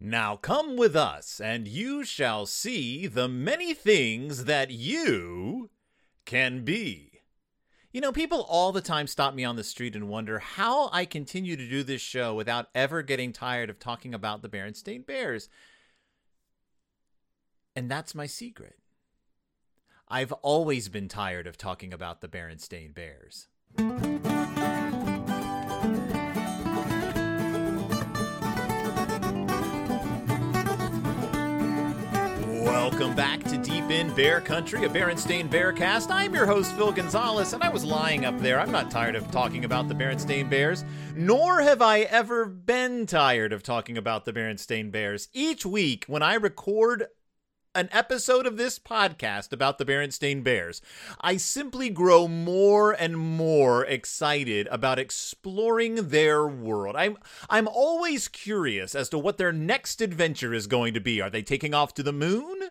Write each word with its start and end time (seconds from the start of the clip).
Now 0.00 0.36
come 0.36 0.76
with 0.76 0.94
us, 0.94 1.40
and 1.40 1.66
you 1.66 2.04
shall 2.04 2.46
see 2.46 3.06
the 3.06 3.28
many 3.28 3.74
things 3.74 4.44
that 4.44 4.70
you 4.70 5.70
can 6.24 6.64
be. 6.64 7.22
You 7.90 8.00
know, 8.00 8.12
people 8.12 8.42
all 8.48 8.70
the 8.70 8.80
time 8.80 9.06
stop 9.08 9.34
me 9.34 9.44
on 9.44 9.56
the 9.56 9.64
street 9.64 9.96
and 9.96 10.08
wonder 10.08 10.38
how 10.38 10.88
I 10.92 11.04
continue 11.04 11.56
to 11.56 11.68
do 11.68 11.82
this 11.82 12.00
show 12.00 12.34
without 12.34 12.68
ever 12.74 13.02
getting 13.02 13.32
tired 13.32 13.70
of 13.70 13.80
talking 13.80 14.14
about 14.14 14.42
the 14.42 14.48
Berenstain 14.48 15.04
Bears. 15.04 15.48
And 17.74 17.90
that's 17.90 18.14
my 18.14 18.26
secret. 18.26 18.76
I've 20.06 20.32
always 20.32 20.88
been 20.88 21.08
tired 21.08 21.46
of 21.46 21.58
talking 21.58 21.92
about 21.92 22.20
the 22.20 22.28
Berenstain 22.28 22.94
Bears. 22.94 23.48
Welcome 33.08 33.40
back 33.40 33.50
to 33.50 33.56
Deep 33.56 33.90
in 33.90 34.14
Bear 34.14 34.38
Country, 34.42 34.84
a 34.84 34.88
Berenstain 34.88 35.48
Bearcast. 35.48 36.10
I'm 36.10 36.34
your 36.34 36.44
host, 36.44 36.74
Phil 36.74 36.92
Gonzalez, 36.92 37.54
and 37.54 37.62
I 37.62 37.70
was 37.70 37.82
lying 37.82 38.26
up 38.26 38.38
there. 38.38 38.60
I'm 38.60 38.70
not 38.70 38.90
tired 38.90 39.16
of 39.16 39.30
talking 39.30 39.64
about 39.64 39.88
the 39.88 39.94
Berenstain 39.94 40.50
Bears, 40.50 40.84
nor 41.16 41.62
have 41.62 41.80
I 41.80 42.00
ever 42.00 42.44
been 42.44 43.06
tired 43.06 43.54
of 43.54 43.62
talking 43.62 43.96
about 43.96 44.26
the 44.26 44.34
Berenstain 44.34 44.92
Bears. 44.92 45.28
Each 45.32 45.64
week, 45.64 46.04
when 46.06 46.22
I 46.22 46.34
record 46.34 47.06
an 47.74 47.88
episode 47.92 48.46
of 48.46 48.58
this 48.58 48.78
podcast 48.78 49.54
about 49.54 49.78
the 49.78 49.86
Berenstain 49.86 50.44
Bears, 50.44 50.82
I 51.18 51.38
simply 51.38 51.88
grow 51.88 52.28
more 52.28 52.92
and 52.92 53.16
more 53.16 53.86
excited 53.86 54.68
about 54.70 54.98
exploring 54.98 56.10
their 56.10 56.46
world. 56.46 56.94
I'm 56.94 57.16
I'm 57.48 57.68
always 57.68 58.28
curious 58.28 58.94
as 58.94 59.08
to 59.08 59.18
what 59.18 59.38
their 59.38 59.52
next 59.52 60.02
adventure 60.02 60.52
is 60.52 60.66
going 60.66 60.92
to 60.92 61.00
be. 61.00 61.22
Are 61.22 61.30
they 61.30 61.42
taking 61.42 61.72
off 61.72 61.94
to 61.94 62.02
the 62.02 62.12
moon? 62.12 62.68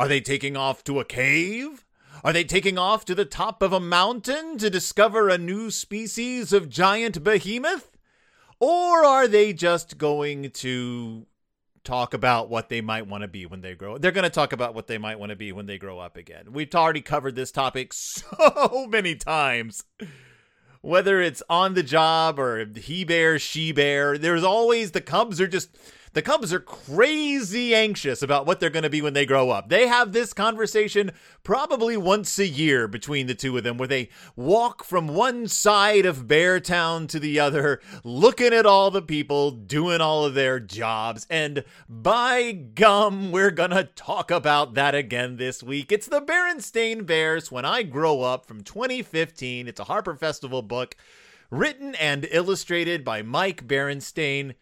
Are 0.00 0.08
they 0.08 0.22
taking 0.22 0.56
off 0.56 0.82
to 0.84 0.98
a 0.98 1.04
cave? 1.04 1.84
Are 2.24 2.32
they 2.32 2.42
taking 2.42 2.78
off 2.78 3.04
to 3.04 3.14
the 3.14 3.26
top 3.26 3.60
of 3.60 3.74
a 3.74 3.78
mountain 3.78 4.56
to 4.56 4.70
discover 4.70 5.28
a 5.28 5.36
new 5.36 5.70
species 5.70 6.54
of 6.54 6.70
giant 6.70 7.22
behemoth? 7.22 7.98
Or 8.58 9.04
are 9.04 9.28
they 9.28 9.52
just 9.52 9.98
going 9.98 10.52
to 10.52 11.26
talk 11.84 12.14
about 12.14 12.48
what 12.48 12.70
they 12.70 12.80
might 12.80 13.08
want 13.08 13.24
to 13.24 13.28
be 13.28 13.44
when 13.44 13.60
they 13.60 13.74
grow. 13.74 13.98
They're 13.98 14.10
going 14.10 14.24
to 14.24 14.30
talk 14.30 14.54
about 14.54 14.74
what 14.74 14.86
they 14.86 14.96
might 14.96 15.18
want 15.18 15.30
to 15.30 15.36
be 15.36 15.52
when 15.52 15.66
they 15.66 15.76
grow 15.76 15.98
up 15.98 16.16
again. 16.16 16.54
We've 16.54 16.74
already 16.74 17.02
covered 17.02 17.36
this 17.36 17.52
topic 17.52 17.92
so 17.94 18.86
many 18.88 19.16
times. 19.16 19.84
Whether 20.80 21.20
it's 21.20 21.42
on 21.50 21.74
the 21.74 21.82
job 21.82 22.38
or 22.38 22.64
he 22.64 23.04
bear, 23.04 23.38
she 23.38 23.70
bear, 23.70 24.16
there's 24.16 24.44
always 24.44 24.92
the 24.92 25.02
Cubs 25.02 25.42
are 25.42 25.46
just 25.46 25.76
the 26.12 26.22
Cubs 26.22 26.52
are 26.52 26.60
crazy 26.60 27.74
anxious 27.74 28.22
about 28.22 28.46
what 28.46 28.58
they're 28.58 28.68
going 28.68 28.82
to 28.82 28.90
be 28.90 29.02
when 29.02 29.12
they 29.12 29.26
grow 29.26 29.50
up. 29.50 29.68
They 29.68 29.86
have 29.86 30.12
this 30.12 30.32
conversation 30.32 31.12
probably 31.44 31.96
once 31.96 32.38
a 32.38 32.46
year 32.46 32.88
between 32.88 33.26
the 33.28 33.34
two 33.34 33.56
of 33.56 33.62
them 33.62 33.78
where 33.78 33.86
they 33.86 34.08
walk 34.34 34.82
from 34.82 35.08
one 35.08 35.46
side 35.46 36.06
of 36.06 36.26
Beartown 36.26 37.08
to 37.08 37.20
the 37.20 37.38
other, 37.38 37.80
looking 38.02 38.52
at 38.52 38.66
all 38.66 38.90
the 38.90 39.02
people 39.02 39.52
doing 39.52 40.00
all 40.00 40.24
of 40.24 40.34
their 40.34 40.58
jobs. 40.58 41.26
And 41.30 41.64
by 41.88 42.52
gum, 42.52 43.30
we're 43.30 43.52
going 43.52 43.70
to 43.70 43.84
talk 43.84 44.30
about 44.30 44.74
that 44.74 44.94
again 44.94 45.36
this 45.36 45.62
week. 45.62 45.92
It's 45.92 46.08
the 46.08 46.20
Berenstain 46.20 47.06
Bears 47.06 47.52
When 47.52 47.64
I 47.64 47.84
Grow 47.84 48.22
Up 48.22 48.46
from 48.46 48.62
2015. 48.62 49.68
It's 49.68 49.80
a 49.80 49.84
Harper 49.84 50.16
Festival 50.16 50.62
book 50.62 50.96
written 51.50 51.94
and 51.96 52.26
illustrated 52.30 53.04
by 53.04 53.22
Mike 53.22 53.66
Berenstain. 53.66 54.54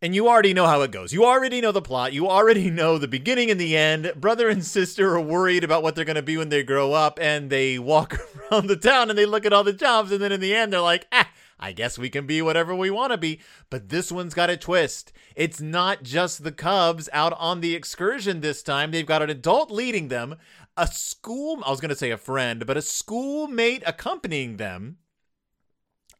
And 0.00 0.14
you 0.14 0.28
already 0.28 0.54
know 0.54 0.66
how 0.66 0.82
it 0.82 0.92
goes. 0.92 1.12
You 1.12 1.24
already 1.24 1.60
know 1.60 1.72
the 1.72 1.82
plot. 1.82 2.12
You 2.12 2.28
already 2.28 2.70
know 2.70 2.98
the 2.98 3.08
beginning 3.08 3.50
and 3.50 3.60
the 3.60 3.76
end. 3.76 4.12
Brother 4.16 4.48
and 4.48 4.64
sister 4.64 5.14
are 5.14 5.20
worried 5.20 5.64
about 5.64 5.82
what 5.82 5.96
they're 5.96 6.04
going 6.04 6.14
to 6.14 6.22
be 6.22 6.36
when 6.36 6.50
they 6.50 6.62
grow 6.62 6.92
up, 6.92 7.18
and 7.20 7.50
they 7.50 7.80
walk 7.80 8.16
around 8.52 8.68
the 8.68 8.76
town 8.76 9.10
and 9.10 9.18
they 9.18 9.26
look 9.26 9.44
at 9.44 9.52
all 9.52 9.64
the 9.64 9.72
jobs, 9.72 10.12
and 10.12 10.22
then 10.22 10.30
in 10.30 10.40
the 10.40 10.54
end, 10.54 10.72
they're 10.72 10.80
like, 10.80 11.08
ah, 11.10 11.28
I 11.58 11.72
guess 11.72 11.98
we 11.98 12.10
can 12.10 12.26
be 12.26 12.40
whatever 12.40 12.76
we 12.76 12.90
want 12.90 13.10
to 13.10 13.18
be. 13.18 13.40
But 13.70 13.88
this 13.88 14.12
one's 14.12 14.34
got 14.34 14.50
a 14.50 14.56
twist. 14.56 15.12
It's 15.34 15.60
not 15.60 16.04
just 16.04 16.44
the 16.44 16.52
Cubs 16.52 17.08
out 17.12 17.32
on 17.32 17.60
the 17.60 17.74
excursion 17.74 18.40
this 18.40 18.62
time. 18.62 18.92
They've 18.92 19.04
got 19.04 19.22
an 19.22 19.30
adult 19.30 19.72
leading 19.72 20.08
them, 20.08 20.36
a 20.76 20.86
school, 20.86 21.60
I 21.66 21.70
was 21.70 21.80
going 21.80 21.88
to 21.88 21.96
say 21.96 22.12
a 22.12 22.16
friend, 22.16 22.64
but 22.64 22.76
a 22.76 22.82
schoolmate 22.82 23.82
accompanying 23.84 24.58
them. 24.58 24.98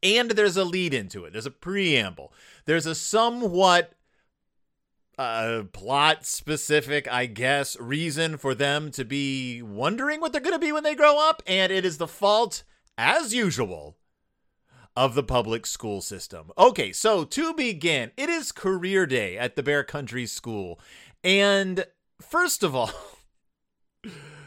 And 0.02 0.32
there's 0.32 0.56
a 0.56 0.64
lead 0.64 0.94
into 0.94 1.24
it. 1.24 1.32
There's 1.32 1.46
a 1.46 1.50
preamble. 1.50 2.32
There's 2.64 2.86
a 2.86 2.94
somewhat 2.94 3.92
uh, 5.18 5.64
plot 5.72 6.24
specific, 6.24 7.10
I 7.10 7.26
guess, 7.26 7.78
reason 7.80 8.36
for 8.36 8.54
them 8.54 8.90
to 8.92 9.04
be 9.04 9.60
wondering 9.62 10.20
what 10.20 10.32
they're 10.32 10.40
going 10.40 10.54
to 10.54 10.58
be 10.58 10.72
when 10.72 10.84
they 10.84 10.94
grow 10.94 11.18
up. 11.18 11.42
And 11.46 11.72
it 11.72 11.84
is 11.84 11.98
the 11.98 12.06
fault, 12.06 12.62
as 12.96 13.34
usual, 13.34 13.96
of 14.96 15.14
the 15.14 15.22
public 15.22 15.66
school 15.66 16.00
system. 16.00 16.50
Okay, 16.56 16.92
so 16.92 17.24
to 17.24 17.54
begin, 17.54 18.12
it 18.16 18.28
is 18.28 18.52
career 18.52 19.06
day 19.06 19.36
at 19.36 19.56
the 19.56 19.62
Bear 19.62 19.82
Country 19.84 20.26
School. 20.26 20.80
And 21.24 21.84
first 22.20 22.62
of 22.62 22.74
all, 22.74 22.90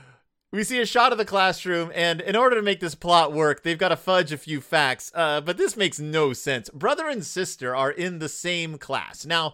we 0.52 0.64
see 0.64 0.82
a 0.82 0.86
shot 0.86 1.12
of 1.12 1.18
the 1.18 1.26
classroom, 1.26 1.92
and 1.96 2.20
in 2.20 2.36
order 2.36 2.58
to 2.58 2.62
make 2.62 2.82
this 2.82 2.96
plot 2.96 3.32
work, 3.32 3.64
they've 3.64 3.78
got 3.78 3.90
to 3.90 3.96
fudge 3.96 4.32
a 4.32 4.38
few 4.38 4.60
facts. 4.60 5.12
Uh, 5.16 5.40
but 5.40 5.58
this 5.58 5.78
makes 5.78 6.00
no 6.00 6.34
sense. 6.34 6.70
Brother 6.70 7.08
and 7.08 7.26
sister 7.26 7.76
are 7.76 7.92
in 7.92 8.20
the 8.20 8.30
same 8.30 8.78
class. 8.78 9.26
Now, 9.26 9.54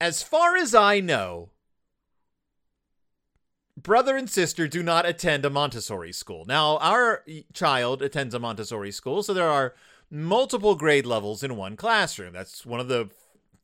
as 0.00 0.22
far 0.22 0.56
as 0.56 0.74
I 0.74 1.00
know, 1.00 1.50
brother 3.76 4.16
and 4.16 4.30
sister 4.30 4.66
do 4.66 4.82
not 4.82 5.06
attend 5.06 5.44
a 5.44 5.50
Montessori 5.50 6.12
school. 6.12 6.46
Now, 6.46 6.78
our 6.78 7.24
child 7.52 8.00
attends 8.00 8.34
a 8.34 8.38
Montessori 8.38 8.92
school, 8.92 9.22
so 9.22 9.34
there 9.34 9.48
are 9.48 9.74
multiple 10.10 10.74
grade 10.74 11.04
levels 11.04 11.42
in 11.42 11.56
one 11.56 11.76
classroom. 11.76 12.32
That's 12.32 12.64
one 12.64 12.80
of 12.80 12.88
the 12.88 13.10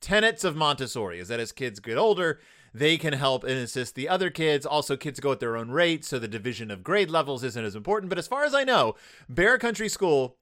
tenets 0.02 0.44
of 0.44 0.54
Montessori 0.54 1.18
is 1.18 1.28
that 1.28 1.40
as 1.40 1.52
kids 1.52 1.80
get 1.80 1.96
older, 1.96 2.38
they 2.74 2.98
can 2.98 3.12
help 3.12 3.44
and 3.44 3.52
assist 3.52 3.94
the 3.94 4.08
other 4.08 4.30
kids. 4.30 4.66
Also, 4.66 4.96
kids 4.96 5.20
go 5.20 5.30
at 5.30 5.38
their 5.38 5.56
own 5.56 5.70
rate, 5.70 6.04
so 6.04 6.18
the 6.18 6.26
division 6.26 6.72
of 6.72 6.82
grade 6.82 7.08
levels 7.08 7.44
isn't 7.44 7.64
as 7.64 7.76
important. 7.76 8.10
But 8.10 8.18
as 8.18 8.26
far 8.26 8.44
as 8.44 8.52
I 8.52 8.64
know, 8.64 8.96
Bear 9.28 9.58
Country 9.58 9.88
School, 9.88 10.36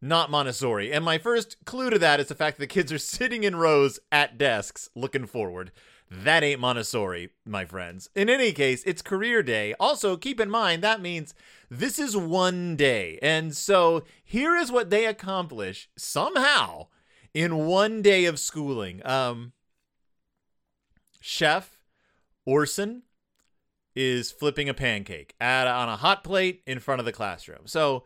not 0.00 0.30
Montessori. 0.30 0.92
And 0.92 1.04
my 1.04 1.18
first 1.18 1.56
clue 1.64 1.90
to 1.90 1.98
that 1.98 2.20
is 2.20 2.28
the 2.28 2.36
fact 2.36 2.56
that 2.56 2.62
the 2.62 2.72
kids 2.72 2.92
are 2.92 2.98
sitting 2.98 3.42
in 3.42 3.56
rows 3.56 3.98
at 4.12 4.38
desks 4.38 4.88
looking 4.94 5.26
forward. 5.26 5.72
That 6.10 6.42
ain't 6.42 6.60
Montessori, 6.60 7.30
my 7.44 7.64
friends. 7.66 8.08
In 8.14 8.30
any 8.30 8.52
case, 8.52 8.82
it's 8.86 9.02
career 9.02 9.42
day. 9.42 9.74
Also, 9.78 10.16
keep 10.16 10.40
in 10.40 10.48
mind 10.48 10.82
that 10.82 11.02
means 11.02 11.34
this 11.68 11.98
is 11.98 12.16
one 12.16 12.76
day. 12.76 13.18
And 13.20 13.54
so 13.54 14.04
here 14.24 14.54
is 14.54 14.72
what 14.72 14.88
they 14.88 15.04
accomplish 15.04 15.90
somehow 15.98 16.86
in 17.34 17.66
one 17.66 18.00
day 18.00 18.24
of 18.24 18.38
schooling. 18.38 19.04
Um, 19.04 19.52
Chef 21.20 21.78
Ourson 22.46 23.02
is 23.94 24.30
flipping 24.30 24.68
a 24.68 24.74
pancake 24.74 25.34
at, 25.40 25.66
on 25.66 25.88
a 25.88 25.96
hot 25.96 26.22
plate 26.22 26.62
in 26.66 26.78
front 26.78 27.00
of 27.00 27.04
the 27.04 27.12
classroom. 27.12 27.66
So 27.66 28.04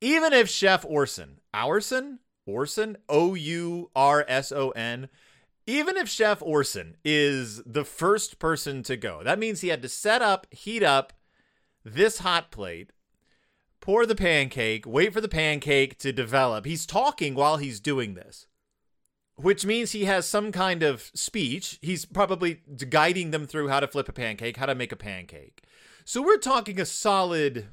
even 0.00 0.32
if 0.32 0.48
Chef 0.48 0.84
Ourson, 0.84 1.36
Ourson, 1.52 2.18
Ourson, 2.48 2.96
O 3.08 3.34
U 3.34 3.90
R 3.94 4.24
S 4.26 4.52
O 4.52 4.70
N, 4.70 5.08
even 5.66 5.96
if 5.96 6.08
Chef 6.08 6.40
Ourson 6.40 6.94
is 7.04 7.62
the 7.64 7.84
first 7.84 8.38
person 8.38 8.82
to 8.84 8.96
go, 8.96 9.22
that 9.22 9.38
means 9.38 9.60
he 9.60 9.68
had 9.68 9.82
to 9.82 9.88
set 9.88 10.22
up, 10.22 10.46
heat 10.50 10.82
up 10.82 11.12
this 11.84 12.18
hot 12.18 12.50
plate, 12.50 12.92
pour 13.80 14.06
the 14.06 14.14
pancake, 14.14 14.86
wait 14.86 15.12
for 15.12 15.20
the 15.20 15.28
pancake 15.28 15.98
to 15.98 16.12
develop. 16.12 16.64
He's 16.64 16.86
talking 16.86 17.34
while 17.34 17.58
he's 17.58 17.80
doing 17.80 18.14
this 18.14 18.46
which 19.36 19.66
means 19.66 19.92
he 19.92 20.04
has 20.04 20.26
some 20.26 20.52
kind 20.52 20.82
of 20.82 21.10
speech. 21.14 21.78
He's 21.82 22.04
probably 22.04 22.60
guiding 22.88 23.30
them 23.30 23.46
through 23.46 23.68
how 23.68 23.80
to 23.80 23.88
flip 23.88 24.08
a 24.08 24.12
pancake, 24.12 24.56
how 24.56 24.66
to 24.66 24.74
make 24.74 24.92
a 24.92 24.96
pancake. 24.96 25.62
So 26.04 26.22
we're 26.22 26.38
talking 26.38 26.80
a 26.80 26.84
solid 26.84 27.68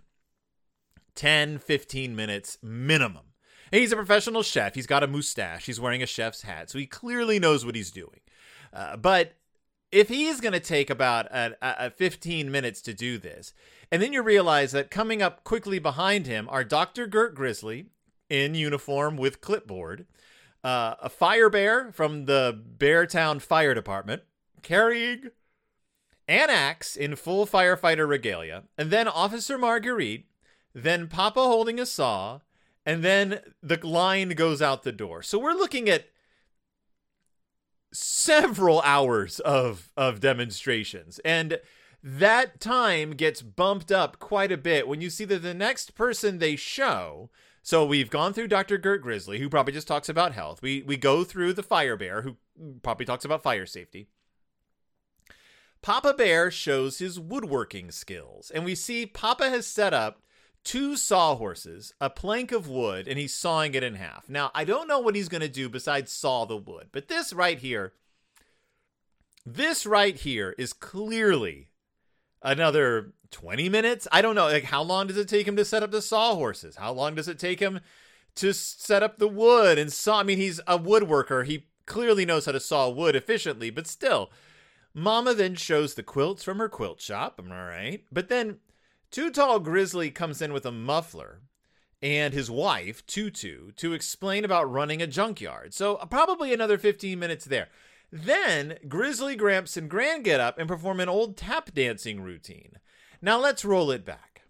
10, 1.15 1.59
15 1.59 2.15
minutes 2.15 2.57
minimum. 2.63 3.25
And 3.71 3.79
he's 3.79 3.91
a 3.91 3.97
professional 3.97 4.43
chef. 4.43 4.75
He's 4.75 4.87
got 4.87 5.03
a 5.03 5.07
mustache. 5.07 5.65
He's 5.65 5.79
wearing 5.79 6.03
a 6.03 6.07
chef's 6.07 6.41
hat. 6.41 6.69
So 6.69 6.79
he 6.79 6.85
clearly 6.85 7.39
knows 7.39 7.65
what 7.65 7.75
he's 7.75 7.91
doing. 7.91 8.19
Uh, 8.73 8.97
but 8.97 9.33
if 9.91 10.09
he's 10.09 10.41
going 10.41 10.53
to 10.53 10.59
take 10.59 10.89
about 10.89 11.27
a, 11.27 11.55
a 11.61 11.89
15 11.89 12.49
minutes 12.49 12.81
to 12.81 12.93
do 12.93 13.17
this, 13.17 13.53
and 13.91 14.01
then 14.01 14.13
you 14.13 14.21
realize 14.21 14.71
that 14.71 14.89
coming 14.91 15.21
up 15.21 15.43
quickly 15.43 15.79
behind 15.79 16.25
him 16.25 16.47
are 16.49 16.63
Dr. 16.63 17.07
Gert 17.07 17.35
Grizzly 17.35 17.87
in 18.29 18.55
uniform 18.55 19.17
with 19.17 19.41
clipboard 19.41 20.05
uh, 20.63 20.95
a 21.01 21.09
fire 21.09 21.49
bear 21.49 21.91
from 21.91 22.25
the 22.25 22.59
Beartown 22.77 23.41
Fire 23.41 23.73
Department 23.73 24.23
carrying 24.61 25.31
an 26.27 26.49
axe 26.49 26.95
in 26.95 27.15
full 27.15 27.45
firefighter 27.45 28.07
regalia, 28.07 28.63
and 28.77 28.91
then 28.91 29.07
Officer 29.07 29.57
Marguerite, 29.57 30.27
then 30.73 31.07
Papa 31.07 31.41
holding 31.41 31.79
a 31.79 31.85
saw, 31.85 32.39
and 32.85 33.03
then 33.03 33.39
the 33.61 33.79
line 33.85 34.29
goes 34.29 34.61
out 34.61 34.83
the 34.83 34.91
door. 34.91 35.21
So 35.21 35.37
we're 35.37 35.53
looking 35.53 35.89
at 35.89 36.05
several 37.93 38.81
hours 38.81 39.39
of 39.41 39.91
of 39.97 40.19
demonstrations. 40.19 41.19
And 41.25 41.59
that 42.03 42.59
time 42.59 43.11
gets 43.11 43.41
bumped 43.41 43.91
up 43.91 44.19
quite 44.19 44.51
a 44.51 44.57
bit. 44.57 44.87
When 44.87 45.01
you 45.01 45.09
see 45.09 45.25
that 45.25 45.43
the 45.43 45.53
next 45.53 45.93
person 45.93 46.39
they 46.39 46.55
show 46.55 47.29
so 47.63 47.85
we've 47.85 48.09
gone 48.09 48.33
through 48.33 48.47
Dr. 48.47 48.77
Gert 48.77 49.01
Grizzly, 49.01 49.39
who 49.39 49.49
probably 49.49 49.73
just 49.73 49.87
talks 49.87 50.09
about 50.09 50.33
health. 50.33 50.61
We 50.61 50.81
we 50.83 50.97
go 50.97 51.23
through 51.23 51.53
the 51.53 51.63
Fire 51.63 51.95
Bear, 51.95 52.21
who 52.21 52.37
probably 52.81 53.05
talks 53.05 53.25
about 53.25 53.43
fire 53.43 53.65
safety. 53.65 54.07
Papa 55.81 56.13
Bear 56.13 56.51
shows 56.51 56.99
his 56.99 57.19
woodworking 57.19 57.91
skills, 57.91 58.51
and 58.51 58.63
we 58.63 58.75
see 58.75 59.05
Papa 59.05 59.49
has 59.49 59.65
set 59.65 59.93
up 59.93 60.21
two 60.63 60.95
sawhorses, 60.95 61.93
a 61.99 62.09
plank 62.09 62.51
of 62.51 62.67
wood, 62.67 63.07
and 63.07 63.17
he's 63.17 63.33
sawing 63.33 63.73
it 63.73 63.83
in 63.83 63.95
half. 63.95 64.29
Now, 64.29 64.51
I 64.53 64.63
don't 64.63 64.87
know 64.87 64.99
what 64.99 65.15
he's 65.15 65.29
going 65.29 65.41
to 65.41 65.49
do 65.49 65.69
besides 65.69 66.11
saw 66.11 66.45
the 66.45 66.57
wood, 66.57 66.89
but 66.91 67.07
this 67.07 67.33
right 67.33 67.57
here, 67.57 67.93
this 69.43 69.85
right 69.85 70.15
here 70.15 70.53
is 70.57 70.71
clearly 70.71 71.69
another 72.43 73.13
20 73.31 73.69
minutes. 73.69 74.07
I 74.11 74.21
don't 74.21 74.35
know. 74.35 74.45
Like, 74.45 74.65
how 74.65 74.83
long 74.83 75.07
does 75.07 75.17
it 75.17 75.27
take 75.27 75.47
him 75.47 75.55
to 75.55 75.65
set 75.65 75.83
up 75.83 75.91
the 75.91 76.01
sawhorses? 76.01 76.75
How 76.75 76.91
long 76.91 77.15
does 77.15 77.27
it 77.27 77.39
take 77.39 77.59
him 77.59 77.79
to 78.35 78.53
set 78.53 79.03
up 79.03 79.17
the 79.17 79.27
wood 79.27 79.77
and 79.77 79.91
saw? 79.91 80.19
I 80.19 80.23
mean, 80.23 80.37
he's 80.37 80.59
a 80.67 80.77
woodworker. 80.77 81.45
He 81.45 81.67
clearly 81.85 82.25
knows 82.25 82.45
how 82.45 82.51
to 82.51 82.59
saw 82.59 82.89
wood 82.89 83.15
efficiently, 83.15 83.69
but 83.69 83.87
still. 83.87 84.31
Mama 84.93 85.33
then 85.33 85.55
shows 85.55 85.93
the 85.93 86.03
quilts 86.03 86.43
from 86.43 86.59
her 86.59 86.69
quilt 86.69 86.99
shop. 86.99 87.39
Am 87.39 87.51
I 87.51 87.67
right? 87.67 88.03
But 88.11 88.29
then 88.29 88.57
Too 89.09 89.31
Tall 89.31 89.59
Grizzly 89.59 90.11
comes 90.11 90.41
in 90.41 90.51
with 90.53 90.65
a 90.65 90.71
muffler 90.71 91.41
and 92.01 92.33
his 92.33 92.49
wife, 92.49 93.05
Tutu, 93.05 93.71
to 93.73 93.93
explain 93.93 94.43
about 94.43 94.71
running 94.71 95.01
a 95.01 95.07
junkyard. 95.07 95.73
So, 95.73 95.95
uh, 95.95 96.05
probably 96.05 96.53
another 96.53 96.77
15 96.77 97.17
minutes 97.19 97.45
there. 97.45 97.67
Then 98.11 98.77
Grizzly 98.87 99.35
Gramps 99.35 99.77
and 99.77 99.89
Gran 99.89 100.23
get 100.23 100.39
up 100.39 100.57
and 100.57 100.67
perform 100.67 100.99
an 100.99 101.09
old 101.09 101.37
tap 101.37 101.73
dancing 101.73 102.21
routine. 102.21 102.79
Now 103.21 103.39
let's 103.39 103.63
roll 103.63 103.91
it 103.91 104.03
back. 104.03 104.41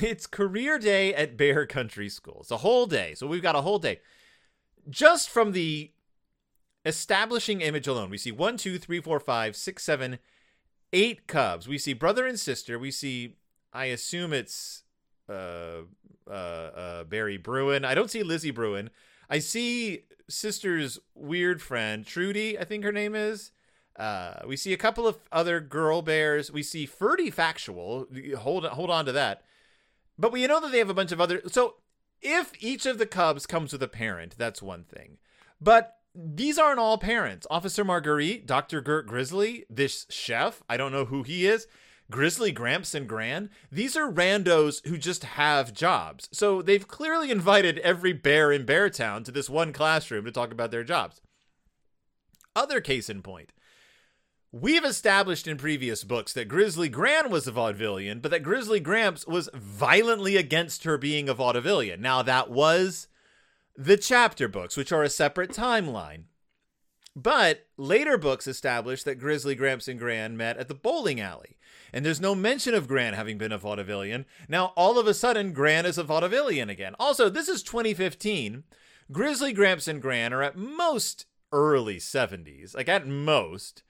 It's 0.00 0.26
career 0.26 0.78
day 0.78 1.14
at 1.14 1.36
Bear 1.36 1.66
Country 1.66 2.08
School. 2.08 2.38
It's 2.40 2.50
a 2.50 2.58
whole 2.58 2.86
day. 2.86 3.14
So 3.14 3.26
we've 3.26 3.42
got 3.42 3.56
a 3.56 3.60
whole 3.60 3.78
day. 3.78 4.00
Just 4.88 5.28
from 5.28 5.52
the 5.52 5.92
establishing 6.86 7.60
image 7.60 7.86
alone, 7.86 8.08
we 8.08 8.18
see 8.18 8.32
one, 8.32 8.56
two, 8.56 8.78
three, 8.78 9.00
four, 9.00 9.20
five, 9.20 9.54
six, 9.54 9.84
seven, 9.84 10.18
eight 10.92 11.26
cubs. 11.26 11.68
We 11.68 11.76
see 11.76 11.92
brother 11.92 12.26
and 12.26 12.40
sister. 12.40 12.78
We 12.78 12.90
see, 12.90 13.36
I 13.72 13.86
assume 13.86 14.32
it's 14.32 14.84
uh, 15.28 15.82
uh, 16.26 16.30
uh, 16.30 17.04
Barry 17.04 17.36
Bruin. 17.36 17.84
I 17.84 17.94
don't 17.94 18.10
see 18.10 18.22
Lizzie 18.22 18.50
Bruin. 18.50 18.88
I 19.28 19.38
see 19.38 20.04
sister's 20.28 20.98
weird 21.14 21.60
friend, 21.60 22.06
Trudy, 22.06 22.58
I 22.58 22.64
think 22.64 22.84
her 22.84 22.92
name 22.92 23.14
is. 23.14 23.52
Uh, 23.96 24.34
we 24.46 24.56
see 24.56 24.72
a 24.72 24.78
couple 24.78 25.06
of 25.06 25.18
other 25.30 25.60
girl 25.60 26.02
bears. 26.02 26.50
We 26.50 26.62
see 26.62 26.86
Ferdy 26.86 27.30
Factual. 27.30 28.06
Hold 28.38 28.64
hold 28.66 28.90
on 28.90 29.04
to 29.06 29.12
that. 29.12 29.42
But 30.18 30.32
we 30.32 30.46
know 30.46 30.60
that 30.60 30.72
they 30.72 30.78
have 30.78 30.90
a 30.90 30.94
bunch 30.94 31.12
of 31.12 31.20
other. 31.20 31.42
So 31.48 31.76
if 32.20 32.52
each 32.60 32.86
of 32.86 32.98
the 32.98 33.06
cubs 33.06 33.46
comes 33.46 33.72
with 33.72 33.82
a 33.82 33.88
parent, 33.88 34.36
that's 34.38 34.62
one 34.62 34.84
thing. 34.84 35.18
But 35.60 35.96
these 36.14 36.58
aren't 36.58 36.78
all 36.78 36.98
parents. 36.98 37.46
Officer 37.50 37.84
Marguerite, 37.84 38.46
Dr. 38.46 38.80
Gert 38.80 39.06
Grizzly, 39.06 39.64
this 39.70 40.06
chef, 40.10 40.62
I 40.68 40.76
don't 40.76 40.92
know 40.92 41.06
who 41.06 41.22
he 41.22 41.46
is. 41.46 41.66
Grizzly 42.10 42.52
Gramps 42.52 42.94
and 42.94 43.08
Gran, 43.08 43.48
these 43.70 43.96
are 43.96 44.12
randos 44.12 44.86
who 44.86 44.98
just 44.98 45.24
have 45.24 45.72
jobs. 45.72 46.28
So 46.30 46.60
they've 46.60 46.86
clearly 46.86 47.30
invited 47.30 47.78
every 47.78 48.12
bear 48.12 48.52
in 48.52 48.66
Beartown 48.66 49.24
to 49.24 49.32
this 49.32 49.48
one 49.48 49.72
classroom 49.72 50.26
to 50.26 50.30
talk 50.30 50.52
about 50.52 50.70
their 50.70 50.84
jobs. 50.84 51.22
Other 52.54 52.82
case 52.82 53.08
in 53.08 53.22
point. 53.22 53.52
We've 54.52 54.84
established 54.84 55.48
in 55.48 55.56
previous 55.56 56.04
books 56.04 56.34
that 56.34 56.48
Grizzly 56.48 56.90
Gran 56.90 57.30
was 57.30 57.46
a 57.48 57.52
vaudevillian, 57.52 58.20
but 58.20 58.30
that 58.30 58.42
Grizzly 58.42 58.80
Gramps 58.80 59.26
was 59.26 59.48
violently 59.54 60.36
against 60.36 60.84
her 60.84 60.98
being 60.98 61.28
a 61.28 61.34
vaudevillian. 61.34 62.00
Now, 62.00 62.22
that 62.22 62.50
was 62.50 63.08
the 63.74 63.96
chapter 63.96 64.48
books, 64.48 64.76
which 64.76 64.92
are 64.92 65.02
a 65.02 65.08
separate 65.08 65.50
timeline. 65.50 66.24
But 67.16 67.66
later 67.78 68.18
books 68.18 68.46
establish 68.46 69.02
that 69.04 69.18
Grizzly 69.18 69.54
Gramps 69.54 69.88
and 69.88 69.98
Gran 69.98 70.36
met 70.36 70.58
at 70.58 70.68
the 70.68 70.74
bowling 70.74 71.20
alley 71.20 71.56
and 71.92 72.04
there's 72.04 72.20
no 72.20 72.34
mention 72.34 72.74
of 72.74 72.88
Gran 72.88 73.14
having 73.14 73.38
been 73.38 73.52
a 73.52 73.58
vaudevillian. 73.58 74.24
Now, 74.48 74.72
all 74.76 74.98
of 74.98 75.06
a 75.06 75.14
sudden, 75.14 75.52
Gran 75.52 75.84
is 75.84 75.98
a 75.98 76.04
vaudevillian 76.04 76.70
again. 76.70 76.94
Also, 76.98 77.28
this 77.28 77.48
is 77.48 77.62
2015. 77.62 78.64
Grizzly 79.10 79.52
Gramps 79.52 79.88
and 79.88 80.00
Gran 80.00 80.32
are 80.32 80.42
at 80.42 80.56
most 80.56 81.26
early 81.52 81.96
70s, 81.96 82.74
like 82.74 82.88
at 82.88 83.06
most. 83.06 83.82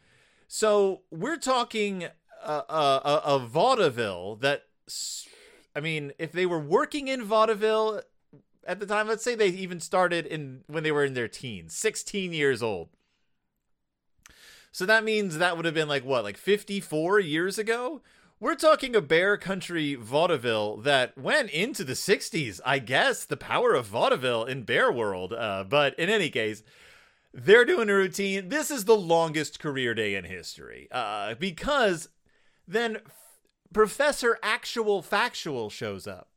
So 0.55 1.01
we're 1.11 1.39
talking 1.39 2.05
a, 2.45 2.53
a, 2.53 3.23
a 3.25 3.39
vaudeville 3.39 4.37
that, 4.43 4.65
I 5.75 5.81
mean, 5.81 6.13
if 6.19 6.31
they 6.31 6.45
were 6.45 6.59
working 6.59 7.09
in 7.09 7.25
vaudeville 7.25 8.03
at 8.67 8.79
the 8.79 8.85
time, 8.85 9.09
let's 9.09 9.25
say 9.25 9.35
they 9.35 9.49
even 9.49 9.81
started 9.81 10.27
in 10.27 10.61
when 10.67 10.83
they 10.83 10.93
were 10.93 11.07
in 11.07 11.15
their 11.15 11.27
teens, 11.27 11.75
16 11.75 12.35
years 12.35 12.63
old. 12.63 12.91
So 14.73 14.85
that 14.85 15.05
means 15.05 15.39
that 15.39 15.57
would 15.57 15.65
have 15.65 15.73
been 15.73 15.89
like 15.89 16.05
what, 16.05 16.23
like 16.23 16.37
54 16.37 17.19
years 17.19 17.59
ago? 17.59 18.03
We're 18.39 18.55
talking 18.55 18.95
a 18.95 19.01
bear 19.01 19.39
country 19.39 19.95
vaudeville 19.95 20.77
that 20.83 21.17
went 21.17 21.49
into 21.49 21.83
the 21.83 21.95
60s, 21.95 22.61
I 22.67 22.79
guess, 22.79 23.25
the 23.25 23.39
power 23.39 23.73
of 23.73 23.87
vaudeville 23.87 24.45
in 24.45 24.65
bear 24.65 24.93
world. 24.93 25.33
Uh, 25.33 25.65
but 25.67 25.99
in 25.99 26.11
any 26.11 26.29
case, 26.29 26.63
they're 27.33 27.65
doing 27.65 27.89
a 27.89 27.95
routine. 27.95 28.49
This 28.49 28.71
is 28.71 28.85
the 28.85 28.97
longest 28.97 29.59
career 29.59 29.95
day 29.95 30.15
in 30.15 30.25
history 30.25 30.89
uh, 30.91 31.35
because 31.35 32.09
then 32.67 32.99
Professor 33.73 34.39
Actual 34.43 35.03
Factual 35.03 35.71
shows 35.71 36.07
up 36.07 36.29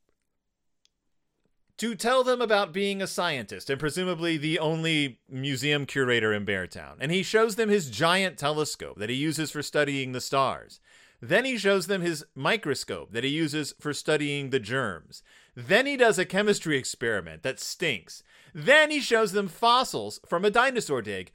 to 1.77 1.93
tell 1.93 2.23
them 2.23 2.41
about 2.41 2.71
being 2.71 3.01
a 3.01 3.07
scientist 3.07 3.69
and 3.69 3.79
presumably 3.79 4.37
the 4.37 4.59
only 4.59 5.19
museum 5.29 5.85
curator 5.85 6.33
in 6.33 6.45
Beartown. 6.45 6.95
And 6.99 7.11
he 7.11 7.21
shows 7.21 7.55
them 7.55 7.69
his 7.69 7.89
giant 7.89 8.37
telescope 8.37 8.97
that 8.97 9.09
he 9.09 9.15
uses 9.15 9.51
for 9.51 9.61
studying 9.61 10.13
the 10.13 10.21
stars. 10.21 10.79
Then 11.21 11.43
he 11.43 11.57
shows 11.57 11.87
them 11.87 12.01
his 12.01 12.25
microscope 12.35 13.11
that 13.11 13.23
he 13.23 13.29
uses 13.29 13.73
for 13.79 13.93
studying 13.93 14.49
the 14.49 14.59
germs. 14.59 15.23
Then 15.55 15.85
he 15.85 15.97
does 15.97 16.17
a 16.17 16.25
chemistry 16.25 16.77
experiment 16.77 17.43
that 17.43 17.59
stinks. 17.59 18.23
Then 18.57 18.89
he 18.89 19.01
shows 19.01 19.33
them 19.33 19.49
fossils 19.49 20.21
from 20.25 20.45
a 20.45 20.49
dinosaur 20.49 21.01
dig. 21.01 21.33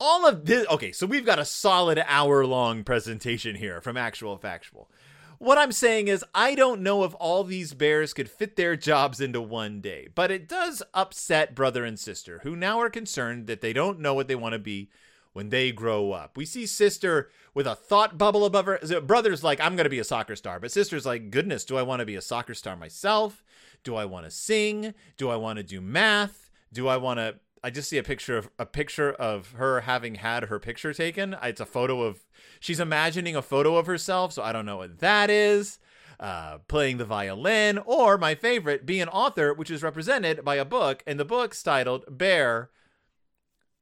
All 0.00 0.26
of 0.26 0.46
this. 0.46 0.66
Okay, 0.68 0.90
so 0.90 1.06
we've 1.06 1.26
got 1.26 1.38
a 1.38 1.44
solid 1.44 2.02
hour 2.06 2.46
long 2.46 2.82
presentation 2.82 3.56
here 3.56 3.82
from 3.82 3.98
Actual 3.98 4.38
Factual. 4.38 4.90
What 5.38 5.58
I'm 5.58 5.70
saying 5.70 6.08
is, 6.08 6.24
I 6.34 6.54
don't 6.54 6.80
know 6.80 7.04
if 7.04 7.14
all 7.20 7.44
these 7.44 7.74
bears 7.74 8.14
could 8.14 8.30
fit 8.30 8.56
their 8.56 8.74
jobs 8.74 9.20
into 9.20 9.42
one 9.42 9.82
day, 9.82 10.08
but 10.14 10.30
it 10.30 10.48
does 10.48 10.82
upset 10.94 11.54
brother 11.54 11.84
and 11.84 11.98
sister, 11.98 12.40
who 12.42 12.56
now 12.56 12.80
are 12.80 12.88
concerned 12.88 13.46
that 13.48 13.60
they 13.60 13.74
don't 13.74 14.00
know 14.00 14.14
what 14.14 14.28
they 14.28 14.34
want 14.34 14.54
to 14.54 14.58
be 14.58 14.88
when 15.34 15.50
they 15.50 15.72
grow 15.72 16.12
up. 16.12 16.38
We 16.38 16.46
see 16.46 16.64
sister 16.64 17.28
with 17.52 17.66
a 17.66 17.74
thought 17.74 18.16
bubble 18.16 18.46
above 18.46 18.64
her. 18.64 18.78
Brother's 19.02 19.44
like, 19.44 19.60
I'm 19.60 19.76
going 19.76 19.84
to 19.84 19.90
be 19.90 19.98
a 19.98 20.04
soccer 20.04 20.36
star, 20.36 20.58
but 20.58 20.72
sister's 20.72 21.04
like, 21.04 21.30
goodness, 21.30 21.66
do 21.66 21.76
I 21.76 21.82
want 21.82 22.00
to 22.00 22.06
be 22.06 22.16
a 22.16 22.22
soccer 22.22 22.54
star 22.54 22.74
myself? 22.74 23.44
Do 23.86 23.94
I 23.94 24.04
want 24.04 24.26
to 24.26 24.32
sing? 24.32 24.94
Do 25.16 25.30
I 25.30 25.36
want 25.36 25.58
to 25.58 25.62
do 25.62 25.80
math? 25.80 26.50
Do 26.72 26.88
I 26.88 26.96
want 26.96 27.20
to 27.20 27.36
I 27.62 27.70
just 27.70 27.88
see 27.88 27.98
a 27.98 28.02
picture 28.02 28.36
of 28.36 28.50
a 28.58 28.66
picture 28.66 29.12
of 29.12 29.52
her 29.52 29.82
having 29.82 30.16
had 30.16 30.44
her 30.44 30.58
picture 30.58 30.92
taken. 30.92 31.36
It's 31.40 31.60
a 31.60 31.66
photo 31.66 32.02
of 32.02 32.24
she's 32.58 32.80
imagining 32.80 33.36
a 33.36 33.42
photo 33.42 33.76
of 33.76 33.86
herself, 33.86 34.32
so 34.32 34.42
I 34.42 34.50
don't 34.50 34.66
know 34.66 34.78
what 34.78 34.98
that 34.98 35.30
is. 35.30 35.78
Uh, 36.18 36.58
playing 36.66 36.96
the 36.96 37.04
violin, 37.04 37.78
or 37.78 38.18
my 38.18 38.34
favorite, 38.34 38.86
be 38.86 39.00
an 39.00 39.08
author, 39.08 39.54
which 39.54 39.70
is 39.70 39.84
represented 39.84 40.44
by 40.44 40.56
a 40.56 40.64
book, 40.64 41.04
and 41.06 41.20
the 41.20 41.24
book's 41.24 41.62
titled 41.62 42.04
Bear 42.08 42.70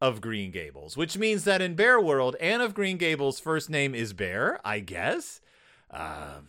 of 0.03 0.21
Green 0.21 0.51
Gables, 0.51 0.99
which 0.99 1.17
means 1.17 1.45
that 1.45 1.63
in 1.63 1.77
Bear 1.77 1.99
World, 1.99 2.37
Anne 2.41 2.61
of 2.61 2.75
Green 2.75 2.99
Gables' 2.99 3.41
first 3.41 3.71
name 3.71 3.95
is 3.95 4.13
Bear, 4.13 4.61
I 4.65 4.81
guess. 4.81 5.41
Uh, 5.91 6.41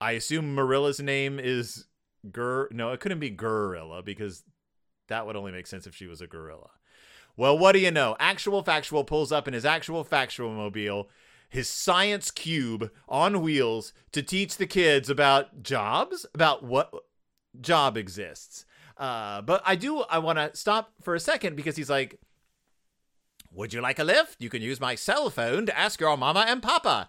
I 0.00 0.12
assume 0.12 0.54
Marilla's 0.54 1.00
name 1.00 1.38
is 1.38 1.86
Gur. 2.30 2.68
No, 2.70 2.92
it 2.92 3.00
couldn't 3.00 3.18
be 3.18 3.30
Gorilla 3.30 4.02
because 4.02 4.44
that 5.08 5.26
would 5.26 5.36
only 5.36 5.52
make 5.52 5.66
sense 5.66 5.86
if 5.86 5.94
she 5.94 6.06
was 6.06 6.20
a 6.20 6.26
gorilla. 6.26 6.70
Well, 7.36 7.58
what 7.58 7.72
do 7.72 7.78
you 7.78 7.90
know? 7.90 8.16
Actual 8.18 8.62
Factual 8.62 9.04
pulls 9.04 9.32
up 9.32 9.48
in 9.48 9.54
his 9.54 9.64
actual 9.64 10.04
Factual 10.04 10.52
mobile, 10.52 11.08
his 11.48 11.68
science 11.68 12.30
cube 12.30 12.90
on 13.08 13.42
wheels 13.42 13.92
to 14.12 14.22
teach 14.22 14.56
the 14.56 14.66
kids 14.66 15.10
about 15.10 15.62
jobs, 15.62 16.26
about 16.34 16.62
what 16.62 16.92
job 17.60 17.96
exists. 17.96 18.64
Uh, 18.96 19.42
but 19.42 19.62
I 19.66 19.76
do, 19.76 20.00
I 20.02 20.18
want 20.18 20.38
to 20.38 20.56
stop 20.56 20.92
for 21.02 21.14
a 21.14 21.20
second 21.20 21.56
because 21.56 21.76
he's 21.76 21.90
like, 21.90 22.20
Would 23.50 23.72
you 23.72 23.80
like 23.80 23.98
a 23.98 24.04
lift? 24.04 24.40
You 24.40 24.50
can 24.50 24.62
use 24.62 24.80
my 24.80 24.94
cell 24.94 25.30
phone 25.30 25.66
to 25.66 25.78
ask 25.78 26.00
your 26.00 26.16
mama 26.16 26.44
and 26.46 26.62
papa 26.62 27.08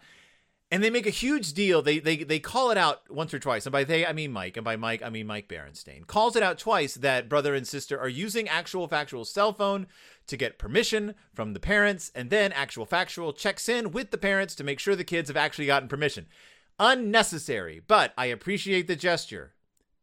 and 0.73 0.83
they 0.83 0.89
make 0.89 1.05
a 1.05 1.11
huge 1.11 1.53
deal. 1.53 1.83
They 1.83 1.99
they 1.99 2.23
they 2.23 2.39
call 2.39 2.71
it 2.71 2.79
out 2.79 3.03
once 3.07 3.31
or 3.31 3.37
twice, 3.37 3.67
and 3.67 3.71
by 3.71 3.83
they 3.83 4.07
I 4.07 4.11
mean 4.11 4.31
Mike, 4.31 4.57
and 4.57 4.63
by 4.63 4.75
Mike 4.75 5.03
I 5.03 5.11
mean 5.11 5.27
Mike 5.27 5.47
Berenstain. 5.47 6.07
Calls 6.07 6.35
it 6.35 6.41
out 6.41 6.57
twice 6.57 6.95
that 6.95 7.29
brother 7.29 7.53
and 7.53 7.67
sister 7.67 7.99
are 7.99 8.09
using 8.09 8.49
actual 8.49 8.87
factual 8.87 9.23
cell 9.23 9.53
phone 9.53 9.85
to 10.25 10.35
get 10.35 10.57
permission 10.57 11.13
from 11.31 11.53
the 11.53 11.59
parents, 11.59 12.11
and 12.15 12.31
then 12.31 12.51
Actual 12.53 12.87
Factual 12.87 13.33
checks 13.33 13.69
in 13.69 13.91
with 13.91 14.09
the 14.09 14.17
parents 14.17 14.55
to 14.55 14.63
make 14.63 14.79
sure 14.79 14.95
the 14.95 15.03
kids 15.03 15.29
have 15.29 15.37
actually 15.37 15.67
gotten 15.67 15.87
permission. 15.87 16.25
Unnecessary, 16.79 17.79
but 17.85 18.11
I 18.17 18.25
appreciate 18.25 18.87
the 18.87 18.95
gesture. 18.95 19.53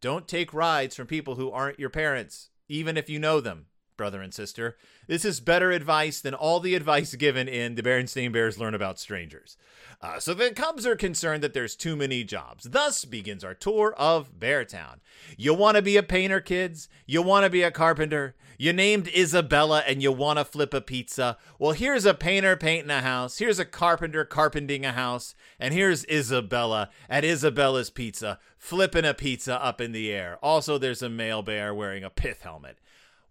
Don't 0.00 0.28
take 0.28 0.54
rides 0.54 0.94
from 0.94 1.08
people 1.08 1.34
who 1.34 1.50
aren't 1.50 1.80
your 1.80 1.90
parents, 1.90 2.50
even 2.68 2.96
if 2.96 3.10
you 3.10 3.18
know 3.18 3.40
them, 3.40 3.66
brother 4.00 4.22
and 4.22 4.32
sister. 4.32 4.78
This 5.08 5.26
is 5.26 5.40
better 5.40 5.72
advice 5.72 6.22
than 6.22 6.32
all 6.32 6.58
the 6.58 6.74
advice 6.80 7.14
given 7.16 7.48
in 7.48 7.74
The 7.74 7.82
Berenstain 7.82 8.32
Bears 8.32 8.58
Learn 8.58 8.74
About 8.74 8.98
Strangers. 8.98 9.58
Uh, 10.00 10.18
so 10.18 10.32
the 10.32 10.50
Cubs 10.52 10.86
are 10.86 10.96
concerned 10.96 11.42
that 11.42 11.52
there's 11.52 11.76
too 11.76 11.96
many 11.96 12.24
jobs. 12.24 12.64
Thus 12.64 13.04
begins 13.04 13.44
our 13.44 13.52
tour 13.52 13.94
of 13.98 14.40
Beartown. 14.40 15.00
You 15.36 15.52
want 15.52 15.76
to 15.76 15.82
be 15.82 15.98
a 15.98 16.02
painter, 16.02 16.40
kids? 16.40 16.88
You 17.04 17.20
want 17.20 17.44
to 17.44 17.50
be 17.50 17.62
a 17.62 17.70
carpenter? 17.70 18.34
You 18.56 18.72
named 18.72 19.10
Isabella 19.14 19.82
and 19.86 20.02
you 20.02 20.12
want 20.12 20.38
to 20.38 20.46
flip 20.46 20.72
a 20.72 20.80
pizza? 20.80 21.36
Well, 21.58 21.72
here's 21.72 22.06
a 22.06 22.14
painter 22.14 22.56
painting 22.56 22.90
a 22.90 23.02
house. 23.02 23.36
Here's 23.36 23.58
a 23.58 23.66
carpenter 23.66 24.24
carpenting 24.24 24.86
a 24.86 24.92
house. 24.92 25.34
And 25.58 25.74
here's 25.74 26.06
Isabella 26.06 26.88
at 27.10 27.22
Isabella's 27.22 27.90
Pizza 27.90 28.38
flipping 28.56 29.04
a 29.04 29.14
pizza 29.14 29.62
up 29.62 29.80
in 29.80 29.92
the 29.92 30.10
air. 30.10 30.38
Also, 30.42 30.78
there's 30.78 31.02
a 31.02 31.08
male 31.10 31.42
bear 31.42 31.74
wearing 31.74 32.04
a 32.04 32.10
pith 32.10 32.42
helmet. 32.42 32.78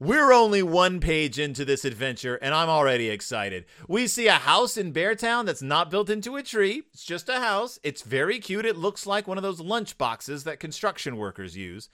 We're 0.02 0.32
only 0.32 0.64
one 0.64 1.02
page 1.02 1.38
into 1.38 1.66
this 1.66 1.84
adventure, 1.84 2.36
and 2.36 2.56
I'm 2.56 2.70
already 2.70 3.10
excited. 3.10 3.66
We 3.86 4.08
see 4.08 4.28
a 4.28 4.34
house 4.34 4.78
in 4.78 4.94
Beartown 4.94 5.46
that's 5.46 5.62
not 5.62 5.92
built 5.92 6.10
into 6.10 6.38
a 6.38 6.44
tree. 6.44 6.84
It's 6.94 7.04
just 7.04 7.28
a 7.28 7.42
house. 7.42 7.80
It's 7.84 8.02
very 8.02 8.40
cute. 8.40 8.66
It 8.66 8.78
looks 8.78 9.06
like 9.06 9.28
one 9.28 9.36
of 9.36 9.44
those 9.44 9.60
lunch 9.60 9.98
boxes 9.98 10.46
that 10.46 10.62
construction 10.62 11.18
workers 11.18 11.58
use, 11.58 11.90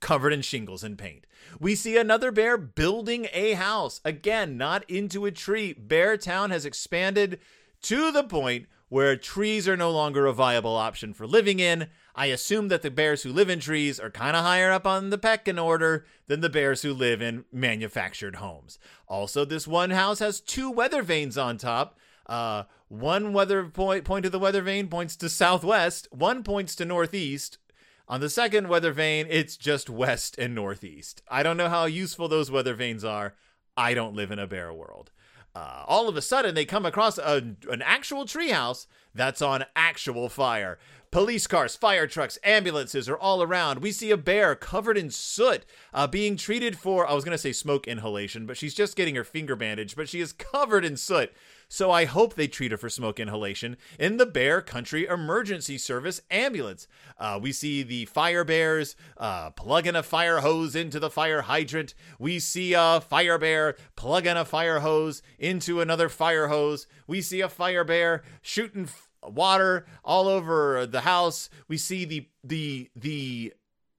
covered 0.00 0.32
in 0.32 0.42
shingles 0.42 0.82
and 0.82 0.98
paint. 0.98 1.28
We 1.60 1.76
see 1.76 1.96
another 1.96 2.32
bear 2.32 2.58
building 2.58 3.28
a 3.32 3.52
house. 3.52 4.00
Again, 4.04 4.56
not 4.56 4.82
into 4.90 5.24
a 5.24 5.30
tree. 5.30 5.74
Beartown 5.74 6.50
has 6.50 6.66
expanded 6.66 7.38
to 7.82 8.10
the 8.10 8.24
point 8.24 8.66
where 8.88 9.14
trees 9.14 9.68
are 9.68 9.76
no 9.76 9.92
longer 9.92 10.26
a 10.26 10.32
viable 10.32 10.74
option 10.74 11.14
for 11.14 11.24
living 11.24 11.60
in. 11.60 11.86
I 12.14 12.26
assume 12.26 12.68
that 12.68 12.82
the 12.82 12.90
bears 12.90 13.22
who 13.22 13.32
live 13.32 13.50
in 13.50 13.58
trees 13.58 13.98
are 13.98 14.10
kind 14.10 14.36
of 14.36 14.44
higher 14.44 14.70
up 14.70 14.86
on 14.86 15.10
the 15.10 15.18
pecking 15.18 15.58
order 15.58 16.06
than 16.28 16.40
the 16.40 16.48
bears 16.48 16.82
who 16.82 16.94
live 16.94 17.20
in 17.20 17.44
manufactured 17.52 18.36
homes. 18.36 18.78
Also, 19.08 19.44
this 19.44 19.66
one 19.66 19.90
house 19.90 20.20
has 20.20 20.40
two 20.40 20.70
weather 20.70 21.02
vanes 21.02 21.36
on 21.36 21.58
top. 21.58 21.98
Uh, 22.26 22.64
one 22.88 23.32
weather 23.32 23.64
point 23.64 24.04
point 24.04 24.24
of 24.24 24.32
the 24.32 24.38
weather 24.38 24.62
vane 24.62 24.88
points 24.88 25.16
to 25.16 25.28
southwest, 25.28 26.06
one 26.12 26.42
points 26.42 26.76
to 26.76 26.84
northeast. 26.84 27.58
On 28.06 28.20
the 28.20 28.30
second 28.30 28.68
weather 28.68 28.92
vane, 28.92 29.26
it's 29.28 29.56
just 29.56 29.90
west 29.90 30.38
and 30.38 30.54
northeast. 30.54 31.22
I 31.28 31.42
don't 31.42 31.56
know 31.56 31.68
how 31.68 31.86
useful 31.86 32.28
those 32.28 32.50
weather 32.50 32.74
vanes 32.74 33.02
are. 33.02 33.34
I 33.76 33.94
don't 33.94 34.14
live 34.14 34.30
in 34.30 34.38
a 34.38 34.46
bear 34.46 34.72
world. 34.72 35.10
Uh, 35.54 35.84
all 35.86 36.08
of 36.08 36.16
a 36.16 36.22
sudden, 36.22 36.54
they 36.54 36.64
come 36.64 36.84
across 36.84 37.16
a, 37.16 37.54
an 37.70 37.82
actual 37.82 38.24
treehouse 38.24 38.86
that's 39.14 39.40
on 39.40 39.64
actual 39.76 40.28
fire. 40.28 40.78
Police 41.14 41.46
cars, 41.46 41.76
fire 41.76 42.08
trucks, 42.08 42.40
ambulances 42.42 43.08
are 43.08 43.16
all 43.16 43.40
around. 43.40 43.78
We 43.78 43.92
see 43.92 44.10
a 44.10 44.16
bear 44.16 44.56
covered 44.56 44.98
in 44.98 45.10
soot 45.10 45.64
uh, 45.92 46.08
being 46.08 46.36
treated 46.36 46.76
for, 46.76 47.08
I 47.08 47.14
was 47.14 47.22
going 47.22 47.36
to 47.36 47.38
say 47.38 47.52
smoke 47.52 47.86
inhalation, 47.86 48.46
but 48.46 48.56
she's 48.56 48.74
just 48.74 48.96
getting 48.96 49.14
her 49.14 49.22
finger 49.22 49.54
bandaged, 49.54 49.94
but 49.94 50.08
she 50.08 50.20
is 50.20 50.32
covered 50.32 50.84
in 50.84 50.96
soot. 50.96 51.32
So 51.68 51.92
I 51.92 52.04
hope 52.04 52.34
they 52.34 52.48
treat 52.48 52.72
her 52.72 52.76
for 52.76 52.90
smoke 52.90 53.20
inhalation 53.20 53.76
in 53.96 54.16
the 54.16 54.26
Bear 54.26 54.60
Country 54.60 55.06
Emergency 55.06 55.78
Service 55.78 56.20
ambulance. 56.32 56.88
Uh, 57.16 57.38
we 57.40 57.52
see 57.52 57.84
the 57.84 58.06
fire 58.06 58.42
bears 58.42 58.96
uh, 59.16 59.50
plugging 59.50 59.94
a 59.94 60.02
fire 60.02 60.40
hose 60.40 60.74
into 60.74 60.98
the 60.98 61.10
fire 61.10 61.42
hydrant. 61.42 61.94
We 62.18 62.40
see 62.40 62.74
a 62.74 63.00
fire 63.00 63.38
bear 63.38 63.76
plugging 63.94 64.36
a 64.36 64.44
fire 64.44 64.80
hose 64.80 65.22
into 65.38 65.80
another 65.80 66.08
fire 66.08 66.48
hose. 66.48 66.88
We 67.06 67.20
see 67.22 67.40
a 67.40 67.48
fire 67.48 67.84
bear 67.84 68.24
shooting 68.42 68.86
water 69.26 69.86
all 70.04 70.28
over 70.28 70.86
the 70.86 71.02
house. 71.02 71.48
We 71.68 71.76
see 71.76 72.04
the 72.04 72.28
the 72.42 72.90
the 72.94 73.54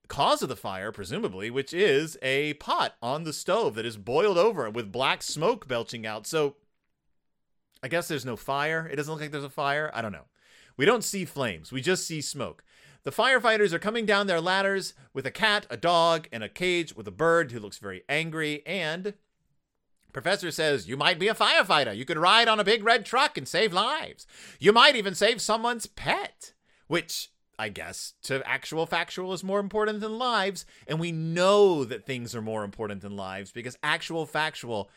cause 0.08 0.42
of 0.42 0.50
the 0.50 0.56
fire, 0.56 0.92
presumably, 0.92 1.50
which 1.50 1.74
is 1.74 2.18
a 2.22 2.54
pot 2.56 2.96
on 3.02 3.24
the 3.24 3.34
stove 3.34 3.76
that 3.76 3.86
is 3.86 3.98
boiled 3.98 4.38
over 4.38 4.70
with 4.70 4.92
black 4.92 5.24
smoke 5.24 5.68
belching 5.68 6.06
out. 6.06 6.28
So 6.28 6.56
I 7.82 7.88
guess 7.88 8.08
there's 8.08 8.26
no 8.26 8.36
fire. 8.36 8.88
It 8.92 8.96
doesn't 8.96 9.12
look 9.12 9.22
like 9.22 9.32
there's 9.32 9.44
a 9.44 9.50
fire. 9.50 9.92
I 9.94 10.02
don't 10.02 10.12
know. 10.12 10.26
We 10.78 10.86
don't 10.86 11.04
see 11.04 11.26
flames. 11.26 11.72
We 11.72 11.82
just 11.82 12.06
see 12.06 12.22
smoke. 12.22 12.64
The 13.04 13.12
firefighters 13.12 13.72
are 13.72 13.80
coming 13.80 14.06
down 14.06 14.26
their 14.26 14.42
ladders 14.42 14.96
with 15.14 15.28
a 15.28 15.32
cat, 15.32 15.68
a 15.70 15.78
dog, 15.78 16.28
and 16.32 16.44
a 16.44 16.50
cage 16.50 16.96
with 16.96 17.08
a 17.08 17.12
bird 17.12 17.52
who 17.52 17.60
looks 17.60 17.78
very 17.78 18.04
angry 18.10 18.64
and 18.66 19.14
Professor 20.16 20.50
says, 20.50 20.88
You 20.88 20.96
might 20.96 21.20
be 21.20 21.28
a 21.28 21.36
firefighter. 21.36 21.94
You 21.94 22.06
could 22.06 22.18
ride 22.18 22.48
on 22.48 22.58
a 22.58 22.64
big 22.64 22.86
red 22.86 23.06
truck 23.06 23.38
and 23.38 23.46
save 23.46 23.74
lives. 23.74 24.26
You 24.62 24.72
might 24.72 24.96
even 24.96 25.14
save 25.14 25.42
someone's 25.42 25.88
pet, 25.88 26.54
which 26.88 27.32
I 27.60 27.68
guess 27.68 28.14
to 28.24 28.42
actual 28.48 28.86
factual 28.86 29.34
is 29.34 29.44
more 29.44 29.60
important 29.60 30.00
than 30.00 30.18
lives. 30.18 30.66
And 30.88 31.02
we 31.02 31.12
know 31.12 31.84
that 31.84 32.06
things 32.06 32.34
are 32.34 32.42
more 32.42 32.64
important 32.64 33.02
than 33.02 33.18
lives 33.18 33.52
because 33.52 33.78
actual 33.84 34.26
factual 34.26 34.90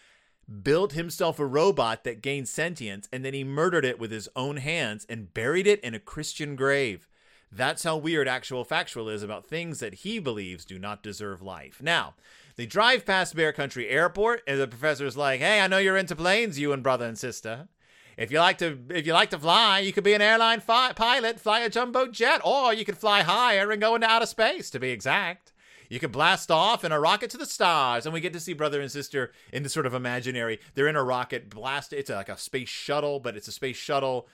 built 0.63 0.93
himself 0.93 1.41
a 1.41 1.47
robot 1.47 2.05
that 2.05 2.23
gained 2.23 2.49
sentience 2.49 3.09
and 3.13 3.25
then 3.25 3.35
he 3.35 3.43
murdered 3.43 3.85
it 3.85 3.99
with 3.99 4.13
his 4.13 4.29
own 4.37 4.59
hands 4.59 5.05
and 5.09 5.35
buried 5.35 5.67
it 5.67 5.81
in 5.81 5.95
a 5.95 6.01
Christian 6.01 6.55
grave. 6.55 7.09
That's 7.51 7.83
how 7.83 7.97
weird 7.97 8.29
actual 8.29 8.65
factual 8.65 9.09
is 9.09 9.25
about 9.25 9.49
things 9.49 9.81
that 9.81 9.95
he 9.95 10.21
believes 10.21 10.65
do 10.65 10.79
not 10.79 11.03
deserve 11.03 11.43
life. 11.43 11.81
Now, 11.83 12.15
they 12.59 12.67
drive 12.67 13.07
past 13.07 13.37
Bear 13.37 13.53
Country 13.53 13.89
Airport, 13.89 14.43
and 14.45 14.61
the 14.61 14.67
professor's 14.67 15.17
like, 15.17 15.39
"Hey, 15.39 15.61
I 15.61 15.69
know 15.69 15.79
you're 15.79 15.97
into 15.97 16.17
planes, 16.17 16.59
you 16.59 16.73
and 16.73 16.83
brother 16.83 17.07
and 17.07 17.17
sister. 17.17 17.69
If 18.17 18.33
you 18.33 18.41
like 18.41 18.59
to, 18.59 18.77
if 18.91 19.07
you 19.07 19.13
like 19.13 19.31
to 19.31 19.39
fly, 19.39 19.79
you 19.79 19.93
could 19.93 20.03
be 20.03 20.13
an 20.13 20.21
airline 20.21 20.59
fi- 20.59 20.93
pilot, 20.93 21.39
fly 21.39 21.61
a 21.61 21.71
jumbo 21.71 22.09
jet, 22.09 22.41
or 22.45 22.75
you 22.75 22.85
could 22.85 22.99
fly 22.99 23.23
higher 23.23 23.71
and 23.71 23.81
go 23.81 23.95
into 23.95 24.11
outer 24.11 24.27
space, 24.27 24.71
to 24.71 24.81
be 24.81 24.91
exact." 24.91 25.53
You 25.89 26.01
could 26.01 26.11
blast 26.11 26.51
off 26.51 26.85
in 26.85 26.91
a 26.91 26.99
rocket 26.99 27.31
to 27.31 27.39
the 27.39 27.47
stars, 27.47 28.05
and 28.05 28.13
we 28.13 28.21
get 28.21 28.33
to 28.33 28.41
see 28.41 28.55
brother 28.55 28.81
and 28.81 28.91
sister 28.91 29.31
in 29.53 29.63
this 29.63 29.73
sort 29.73 29.87
of 29.87 29.95
imaginary. 29.95 30.59
They're 30.75 30.89
in 30.89 30.97
a 30.97 31.05
rocket 31.05 31.49
blast. 31.49 31.93
It's 31.93 32.11
like 32.11 32.29
a 32.29 32.37
space 32.37 32.69
shuttle, 32.69 33.21
but 33.21 33.37
it's 33.37 33.49
a 33.49 33.53
space 33.53 33.77
shuttle 33.77 34.29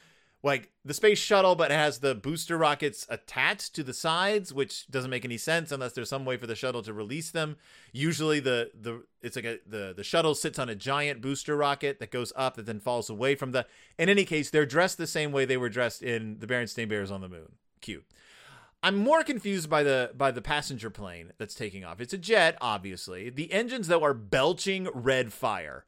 like 0.44 0.70
the 0.84 0.92
space 0.92 1.18
shuttle, 1.18 1.54
but 1.54 1.70
it 1.70 1.74
has 1.74 1.98
the 1.98 2.14
booster 2.14 2.58
rockets 2.58 3.06
attached 3.08 3.74
to 3.74 3.82
the 3.82 3.94
sides, 3.94 4.52
which 4.52 4.86
doesn't 4.88 5.10
make 5.10 5.24
any 5.24 5.38
sense 5.38 5.72
unless 5.72 5.92
there's 5.92 6.10
some 6.10 6.26
way 6.26 6.36
for 6.36 6.46
the 6.46 6.54
shuttle 6.54 6.82
to 6.82 6.92
release 6.92 7.30
them. 7.30 7.56
Usually, 7.92 8.40
the 8.40 8.70
the 8.78 9.04
it's 9.22 9.36
like 9.36 9.46
a 9.46 9.58
the 9.66 9.94
the 9.96 10.04
shuttle 10.04 10.34
sits 10.34 10.58
on 10.58 10.68
a 10.68 10.74
giant 10.74 11.22
booster 11.22 11.56
rocket 11.56 11.98
that 11.98 12.10
goes 12.10 12.30
up 12.36 12.56
that 12.56 12.66
then 12.66 12.78
falls 12.78 13.08
away 13.08 13.34
from 13.34 13.52
the. 13.52 13.66
In 13.98 14.10
any 14.10 14.26
case, 14.26 14.50
they're 14.50 14.66
dressed 14.66 14.98
the 14.98 15.06
same 15.06 15.32
way 15.32 15.46
they 15.46 15.56
were 15.56 15.70
dressed 15.70 16.02
in 16.02 16.38
the 16.40 16.46
Berenstain 16.46 16.90
Bears 16.90 17.10
on 17.10 17.22
the 17.22 17.28
Moon. 17.28 17.52
Cute. 17.80 18.04
I'm 18.82 18.96
more 18.96 19.24
confused 19.24 19.70
by 19.70 19.82
the 19.82 20.10
by 20.14 20.30
the 20.30 20.42
passenger 20.42 20.90
plane 20.90 21.32
that's 21.38 21.54
taking 21.54 21.86
off. 21.86 22.02
It's 22.02 22.12
a 22.12 22.18
jet, 22.18 22.58
obviously. 22.60 23.30
The 23.30 23.50
engines 23.50 23.88
though 23.88 24.04
are 24.04 24.12
belching 24.12 24.88
red 24.92 25.32
fire. 25.32 25.86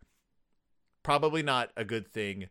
Probably 1.02 1.42
not 1.42 1.72
a 1.76 1.84
good 1.84 2.08
thing 2.08 2.48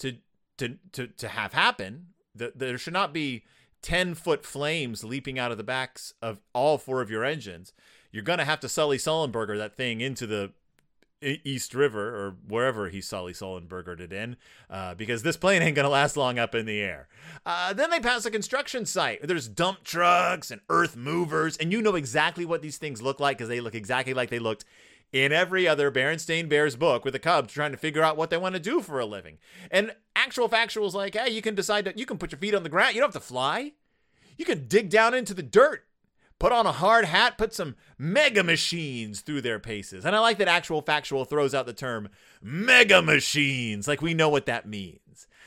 to 0.00 0.16
to 0.58 0.76
to 0.92 1.08
to 1.08 1.28
have 1.28 1.52
happen. 1.52 2.08
That 2.34 2.58
there 2.58 2.78
should 2.78 2.92
not 2.92 3.12
be 3.12 3.44
10 3.82 4.14
foot 4.14 4.44
flames 4.44 5.04
leaping 5.04 5.38
out 5.38 5.52
of 5.52 5.58
the 5.58 5.62
backs 5.62 6.14
of 6.20 6.40
all 6.52 6.78
four 6.78 7.00
of 7.00 7.10
your 7.10 7.24
engines. 7.24 7.72
You're 8.10 8.24
to 8.24 8.44
have 8.44 8.60
to 8.60 8.68
Sully 8.68 8.96
Sullenberger 8.98 9.58
that 9.58 9.76
thing 9.76 10.00
into 10.00 10.26
the 10.26 10.52
East 11.24 11.74
River 11.74 12.14
or 12.14 12.36
wherever 12.46 12.88
he 12.88 13.00
Sully 13.00 13.32
Sullenbergered 13.32 14.00
it 14.00 14.12
in, 14.12 14.36
uh, 14.68 14.94
because 14.94 15.22
this 15.22 15.36
plane 15.36 15.62
ain't 15.62 15.76
gonna 15.76 15.88
last 15.88 16.16
long 16.16 16.38
up 16.38 16.54
in 16.54 16.66
the 16.66 16.80
air. 16.80 17.08
Uh, 17.46 17.72
then 17.72 17.90
they 17.90 18.00
pass 18.00 18.24
a 18.24 18.30
construction 18.30 18.84
site. 18.84 19.26
There's 19.26 19.48
dump 19.48 19.84
trucks 19.84 20.50
and 20.50 20.60
earth 20.68 20.96
movers, 20.96 21.56
and 21.56 21.72
you 21.72 21.80
know 21.80 21.94
exactly 21.94 22.44
what 22.44 22.62
these 22.62 22.78
things 22.78 23.00
look 23.00 23.20
like 23.20 23.38
because 23.38 23.48
they 23.48 23.60
look 23.60 23.74
exactly 23.74 24.14
like 24.14 24.30
they 24.30 24.38
looked 24.38 24.64
in 25.14 25.30
every 25.32 25.68
other 25.68 25.92
Berenstain 25.92 26.48
Bears 26.48 26.74
book 26.74 27.04
with 27.04 27.12
the 27.12 27.20
Cubs 27.20 27.54
trying 27.54 27.70
to 27.70 27.78
figure 27.78 28.02
out 28.02 28.16
what 28.16 28.30
they 28.30 28.36
want 28.36 28.56
to 28.56 28.60
do 28.60 28.80
for 28.80 28.98
a 28.98 29.06
living. 29.06 29.38
And 29.70 29.94
actual 30.16 30.48
factual 30.48 30.88
is 30.88 30.94
like, 30.94 31.14
hey, 31.14 31.30
you 31.30 31.40
can 31.40 31.54
decide 31.54 31.84
that 31.84 31.96
you 31.96 32.04
can 32.04 32.18
put 32.18 32.32
your 32.32 32.40
feet 32.40 32.52
on 32.52 32.64
the 32.64 32.68
ground. 32.68 32.96
You 32.96 33.00
don't 33.00 33.14
have 33.14 33.22
to 33.22 33.26
fly. 33.26 33.74
You 34.36 34.44
can 34.44 34.66
dig 34.66 34.90
down 34.90 35.14
into 35.14 35.32
the 35.32 35.44
dirt, 35.44 35.84
put 36.40 36.50
on 36.50 36.66
a 36.66 36.72
hard 36.72 37.04
hat, 37.04 37.38
put 37.38 37.54
some 37.54 37.76
mega 37.96 38.42
machines 38.42 39.20
through 39.20 39.42
their 39.42 39.60
paces. 39.60 40.04
And 40.04 40.16
I 40.16 40.18
like 40.18 40.38
that 40.38 40.48
actual 40.48 40.82
factual 40.82 41.24
throws 41.24 41.54
out 41.54 41.66
the 41.66 41.72
term 41.72 42.08
mega 42.42 43.00
machines. 43.00 43.86
Like 43.86 44.02
we 44.02 44.14
know 44.14 44.28
what 44.28 44.46
that 44.46 44.66
means. 44.66 44.98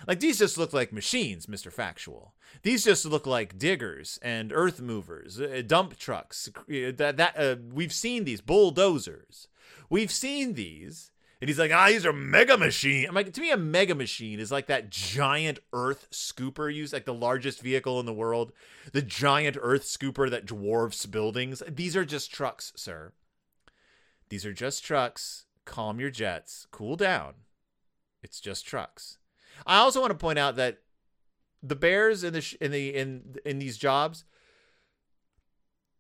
Like 0.07 0.19
these 0.21 0.39
just 0.39 0.57
look 0.57 0.73
like 0.73 0.93
machines, 0.93 1.45
Mr. 1.45 1.71
Factual. 1.71 2.33
These 2.63 2.85
just 2.85 3.05
look 3.05 3.27
like 3.27 3.57
diggers 3.57 4.17
and 4.21 4.53
earth 4.53 4.81
movers, 4.81 5.39
uh, 5.39 5.61
dump 5.65 5.97
trucks. 5.97 6.49
Uh, 6.57 6.91
that 6.95 7.17
that 7.17 7.37
uh, 7.37 7.57
we've 7.73 7.93
seen 7.93 8.23
these 8.23 8.41
bulldozers. 8.41 9.47
We've 9.89 10.11
seen 10.11 10.53
these. 10.53 11.11
And 11.39 11.47
he's 11.47 11.59
like, 11.59 11.71
ah, 11.71 11.85
these 11.89 12.03
are 12.03 12.13
mega 12.13 12.57
machine. 12.57 13.05
I'm 13.07 13.13
like, 13.13 13.31
to 13.31 13.41
me, 13.41 13.51
a 13.51 13.57
mega 13.57 13.93
machine 13.93 14.39
is 14.39 14.51
like 14.51 14.65
that 14.67 14.89
giant 14.89 15.59
earth 15.71 16.07
scooper 16.09 16.73
used, 16.73 16.93
like 16.93 17.05
the 17.05 17.13
largest 17.13 17.61
vehicle 17.61 17.99
in 17.99 18.07
the 18.07 18.13
world, 18.13 18.53
the 18.91 19.03
giant 19.03 19.55
earth 19.61 19.83
scooper 19.83 20.31
that 20.31 20.47
dwarfs 20.47 21.05
buildings. 21.05 21.61
These 21.69 21.95
are 21.95 22.05
just 22.05 22.33
trucks, 22.33 22.73
sir. 22.75 23.13
These 24.29 24.47
are 24.47 24.53
just 24.53 24.83
trucks 24.83 25.45
calm 25.67 25.99
your 25.99 26.09
jets, 26.09 26.65
cool 26.71 26.95
down. 26.95 27.33
It's 28.23 28.39
just 28.39 28.65
trucks. 28.65 29.19
I 29.65 29.77
also 29.77 30.01
want 30.01 30.11
to 30.11 30.17
point 30.17 30.39
out 30.39 30.55
that 30.55 30.79
the 31.63 31.75
Bears 31.75 32.23
in 32.23 32.33
the 32.33 32.57
in 32.61 32.71
the 32.71 32.95
in 32.95 33.35
in 33.45 33.59
these 33.59 33.77
jobs 33.77 34.25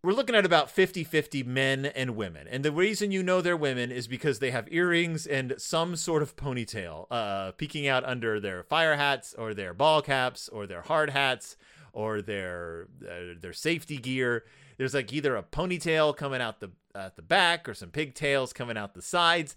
we're 0.03 0.13
looking 0.13 0.35
at 0.35 0.45
about 0.45 0.73
50-50 0.73 1.45
men 1.45 1.85
and 1.87 2.15
women. 2.15 2.47
And 2.47 2.63
the 2.63 2.71
reason 2.71 3.11
you 3.11 3.23
know 3.23 3.41
they're 3.41 3.57
women 3.57 3.91
is 3.91 4.07
because 4.07 4.39
they 4.39 4.51
have 4.51 4.71
earrings 4.71 5.25
and 5.25 5.55
some 5.57 5.95
sort 5.95 6.21
of 6.21 6.35
ponytail 6.35 7.07
uh 7.11 7.51
peeking 7.53 7.87
out 7.87 8.05
under 8.05 8.39
their 8.39 8.63
fire 8.63 8.95
hats 8.95 9.33
or 9.37 9.53
their 9.53 9.73
ball 9.73 10.01
caps 10.01 10.47
or 10.49 10.67
their 10.67 10.81
hard 10.81 11.09
hats 11.09 11.57
or 11.93 12.21
their 12.21 12.87
uh, 13.03 13.33
their 13.41 13.53
safety 13.53 13.97
gear. 13.97 14.45
There's 14.77 14.93
like 14.93 15.11
either 15.11 15.35
a 15.35 15.43
ponytail 15.43 16.15
coming 16.15 16.41
out 16.41 16.59
the 16.59 16.71
at 16.93 17.15
the 17.15 17.21
back 17.21 17.67
or 17.67 17.73
some 17.73 17.89
pigtails 17.89 18.53
coming 18.53 18.77
out 18.77 18.93
the 18.93 19.01
sides. 19.01 19.55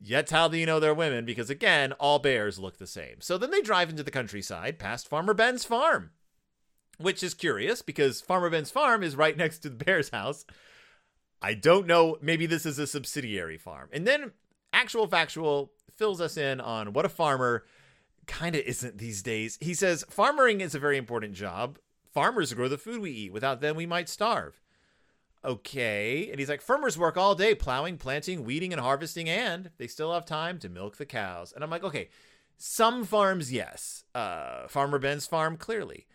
That's 0.00 0.32
how 0.32 0.48
do 0.48 0.56
you 0.56 0.66
know 0.66 0.80
they're 0.80 0.94
women? 0.94 1.24
Because 1.24 1.50
again, 1.50 1.92
all 1.92 2.18
bears 2.18 2.58
look 2.58 2.78
the 2.78 2.86
same. 2.86 3.20
So 3.20 3.38
then 3.38 3.50
they 3.50 3.60
drive 3.60 3.90
into 3.90 4.02
the 4.02 4.10
countryside 4.10 4.78
past 4.78 5.08
Farmer 5.08 5.34
Ben's 5.34 5.64
farm, 5.64 6.10
which 6.98 7.22
is 7.22 7.34
curious 7.34 7.80
because 7.82 8.20
Farmer 8.20 8.50
Ben's 8.50 8.70
farm 8.70 9.02
is 9.02 9.16
right 9.16 9.36
next 9.38 9.60
to 9.60 9.70
the 9.70 9.84
bear's 9.84 10.10
house. 10.10 10.44
I 11.40 11.54
don't 11.54 11.86
know. 11.86 12.16
Maybe 12.20 12.46
this 12.46 12.66
is 12.66 12.78
a 12.78 12.86
subsidiary 12.86 13.58
farm. 13.58 13.88
And 13.92 14.06
then 14.06 14.32
actual 14.72 15.06
factual 15.06 15.72
fills 15.96 16.20
us 16.20 16.36
in 16.36 16.60
on 16.60 16.92
what 16.92 17.04
a 17.04 17.10
farmer 17.10 17.64
kind 18.26 18.56
of 18.56 18.62
isn't 18.62 18.98
these 18.98 19.22
days. 19.22 19.58
He 19.60 19.74
says 19.74 20.04
farming 20.08 20.60
is 20.60 20.74
a 20.74 20.78
very 20.78 20.96
important 20.96 21.34
job. 21.34 21.78
Farmers 22.12 22.52
grow 22.52 22.68
the 22.68 22.78
food 22.78 23.00
we 23.00 23.10
eat. 23.10 23.32
Without 23.32 23.60
them, 23.60 23.76
we 23.76 23.86
might 23.86 24.08
starve. 24.08 24.60
Okay. 25.44 26.30
And 26.30 26.38
he's 26.38 26.48
like, 26.48 26.62
farmers 26.62 26.96
work 26.96 27.16
all 27.16 27.34
day 27.34 27.54
plowing, 27.54 27.98
planting, 27.98 28.44
weeding, 28.44 28.72
and 28.72 28.80
harvesting, 28.80 29.28
and 29.28 29.70
they 29.76 29.86
still 29.86 30.12
have 30.12 30.24
time 30.24 30.58
to 30.60 30.68
milk 30.68 30.96
the 30.96 31.06
cows. 31.06 31.52
And 31.52 31.62
I'm 31.62 31.70
like, 31.70 31.84
okay, 31.84 32.08
some 32.56 33.04
farms, 33.04 33.52
yes. 33.52 34.04
Uh, 34.14 34.66
Farmer 34.68 34.98
Ben's 34.98 35.26
farm, 35.26 35.56
clearly. 35.56 36.06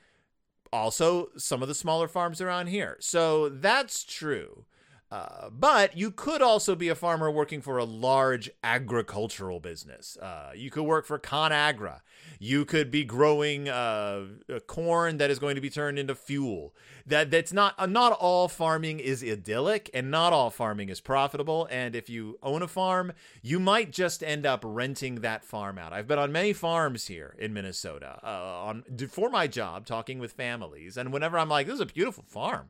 Also, 0.71 1.29
some 1.37 1.61
of 1.61 1.67
the 1.67 1.75
smaller 1.75 2.07
farms 2.07 2.41
around 2.41 2.67
here. 2.67 2.97
So 2.99 3.49
that's 3.49 4.03
true. 4.03 4.65
Uh, 5.11 5.49
but 5.49 5.97
you 5.97 6.11
could 6.11 6.41
also 6.41 6.75
be 6.75 6.87
a 6.87 6.93
farmer 6.93 7.31
working 7.31 7.61
for 7.61 7.79
a 7.79 7.83
large 7.83 8.49
agricultural 8.63 9.59
business. 9.59 10.17
Uh, 10.17 10.51
you 10.55 10.69
could 10.69 10.83
work 10.83 11.07
for 11.07 11.17
ConAgra. 11.17 12.01
You 12.37 12.63
could 12.63 12.91
be 12.91 13.03
growing 13.03 13.67
uh, 13.67 14.27
corn 14.67 15.17
that 15.17 15.31
is 15.31 15.39
going 15.39 15.55
to 15.55 15.61
be 15.61 15.69
turned 15.71 15.97
into 15.97 16.13
fuel. 16.13 16.75
That 17.07 17.31
that's 17.31 17.51
not 17.51 17.73
uh, 17.79 17.87
not 17.87 18.11
all 18.13 18.47
farming 18.47 18.99
is 18.99 19.23
idyllic, 19.23 19.89
and 19.95 20.11
not 20.11 20.31
all 20.31 20.51
farming 20.51 20.89
is 20.89 21.01
profitable. 21.01 21.67
And 21.71 21.95
if 21.95 22.07
you 22.07 22.37
own 22.43 22.61
a 22.61 22.67
farm, 22.67 23.13
you 23.41 23.59
might 23.59 23.91
just 23.91 24.21
end 24.21 24.45
up 24.45 24.61
renting 24.63 25.15
that 25.21 25.43
farm 25.43 25.79
out. 25.79 25.91
I've 25.91 26.07
been 26.07 26.19
on 26.19 26.31
many 26.31 26.53
farms 26.53 27.07
here 27.07 27.35
in 27.39 27.51
Minnesota 27.51 28.19
uh, 28.23 28.63
on 28.63 28.83
for 29.09 29.31
my 29.31 29.47
job, 29.47 29.87
talking 29.87 30.19
with 30.19 30.33
families, 30.33 30.97
and 30.97 31.11
whenever 31.11 31.39
I'm 31.39 31.49
like, 31.49 31.65
"This 31.65 31.75
is 31.75 31.81
a 31.81 31.87
beautiful 31.87 32.25
farm." 32.27 32.69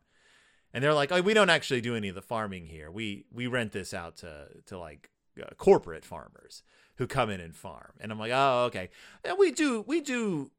And 0.73 0.83
they're 0.83 0.93
like, 0.93 1.11
"Oh, 1.11 1.21
we 1.21 1.33
don't 1.33 1.49
actually 1.49 1.81
do 1.81 1.95
any 1.95 2.09
of 2.09 2.15
the 2.15 2.21
farming 2.21 2.65
here. 2.67 2.91
We 2.91 3.25
we 3.31 3.47
rent 3.47 3.71
this 3.71 3.93
out 3.93 4.17
to 4.17 4.47
to 4.67 4.77
like 4.77 5.09
uh, 5.41 5.53
corporate 5.57 6.05
farmers 6.05 6.63
who 6.97 7.07
come 7.07 7.29
in 7.29 7.39
and 7.39 7.55
farm." 7.55 7.93
And 7.99 8.11
I'm 8.11 8.19
like, 8.19 8.31
"Oh, 8.33 8.65
okay." 8.67 8.89
And 9.23 9.37
we 9.37 9.51
do 9.51 9.83
we 9.87 10.01
do 10.01 10.51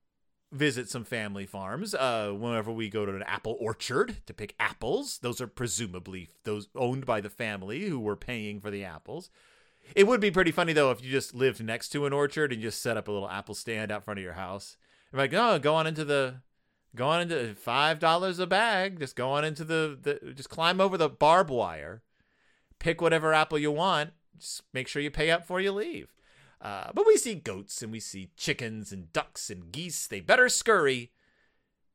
visit 0.53 0.89
some 0.89 1.05
family 1.05 1.47
farms 1.47 1.95
uh, 1.95 2.33
whenever 2.37 2.73
we 2.73 2.89
go 2.89 3.07
to 3.07 3.15
an 3.15 3.23
apple 3.23 3.57
orchard 3.61 4.17
to 4.27 4.35
pick 4.35 4.55
apples. 4.59 5.19
Those 5.19 5.41
are 5.41 5.47
presumably 5.47 6.31
those 6.45 6.69
owned 6.75 7.07
by 7.07 7.21
the 7.21 7.31
family 7.31 7.89
who 7.89 8.01
were 8.01 8.17
paying 8.17 8.61
for 8.61 8.71
the 8.71 8.85
apples. 8.85 9.31
It 9.95 10.07
would 10.07 10.21
be 10.21 10.31
pretty 10.31 10.51
funny 10.51 10.73
though 10.73 10.91
if 10.91 11.03
you 11.03 11.11
just 11.11 11.35
lived 11.35 11.63
next 11.63 11.91
to 11.91 12.07
an 12.07 12.13
orchard 12.13 12.53
and 12.53 12.63
just 12.63 12.83
set 12.83 12.97
up 12.97 13.09
a 13.09 13.13
little 13.13 13.29
apple 13.29 13.55
stand 13.55 13.91
out 13.91 14.05
front 14.05 14.19
of 14.19 14.25
your 14.25 14.35
house. 14.35 14.77
You're 15.13 15.23
like, 15.23 15.35
oh, 15.35 15.59
go 15.59 15.75
on 15.75 15.87
into 15.87 16.05
the 16.05 16.37
Go 16.97 17.09
on 17.09 17.21
into 17.21 17.55
five 17.55 17.99
dollars 17.99 18.39
a 18.39 18.47
bag. 18.47 18.99
Just 18.99 19.17
go 19.17 19.31
on 19.31 19.45
into 19.45 19.65
the, 19.65 19.99
the 20.01 20.33
just 20.33 20.51
climb 20.51 20.81
over 20.81 20.97
the 20.99 21.09
barbed 21.09 21.51
wire, 21.51 22.03
pick 22.79 23.01
whatever 23.01 23.33
apple 23.33 23.59
you 23.59 23.71
want. 23.71 24.11
Just 24.39 24.63
make 24.73 24.89
sure 24.89 25.01
you 25.01 25.11
pay 25.11 25.31
up 25.31 25.43
before 25.43 25.61
you 25.61 25.73
leave. 25.73 26.15
Uh, 26.61 26.91
but 26.95 27.07
we 27.07 27.17
see 27.17 27.35
goats 27.35 27.83
and 27.83 27.91
we 27.93 28.01
see 28.01 28.31
chickens 28.37 28.93
and 28.93 29.13
ducks 29.13 29.51
and 29.51 29.73
geese. 29.73 30.07
They 30.07 30.21
better 30.21 30.49
scurry 30.49 31.13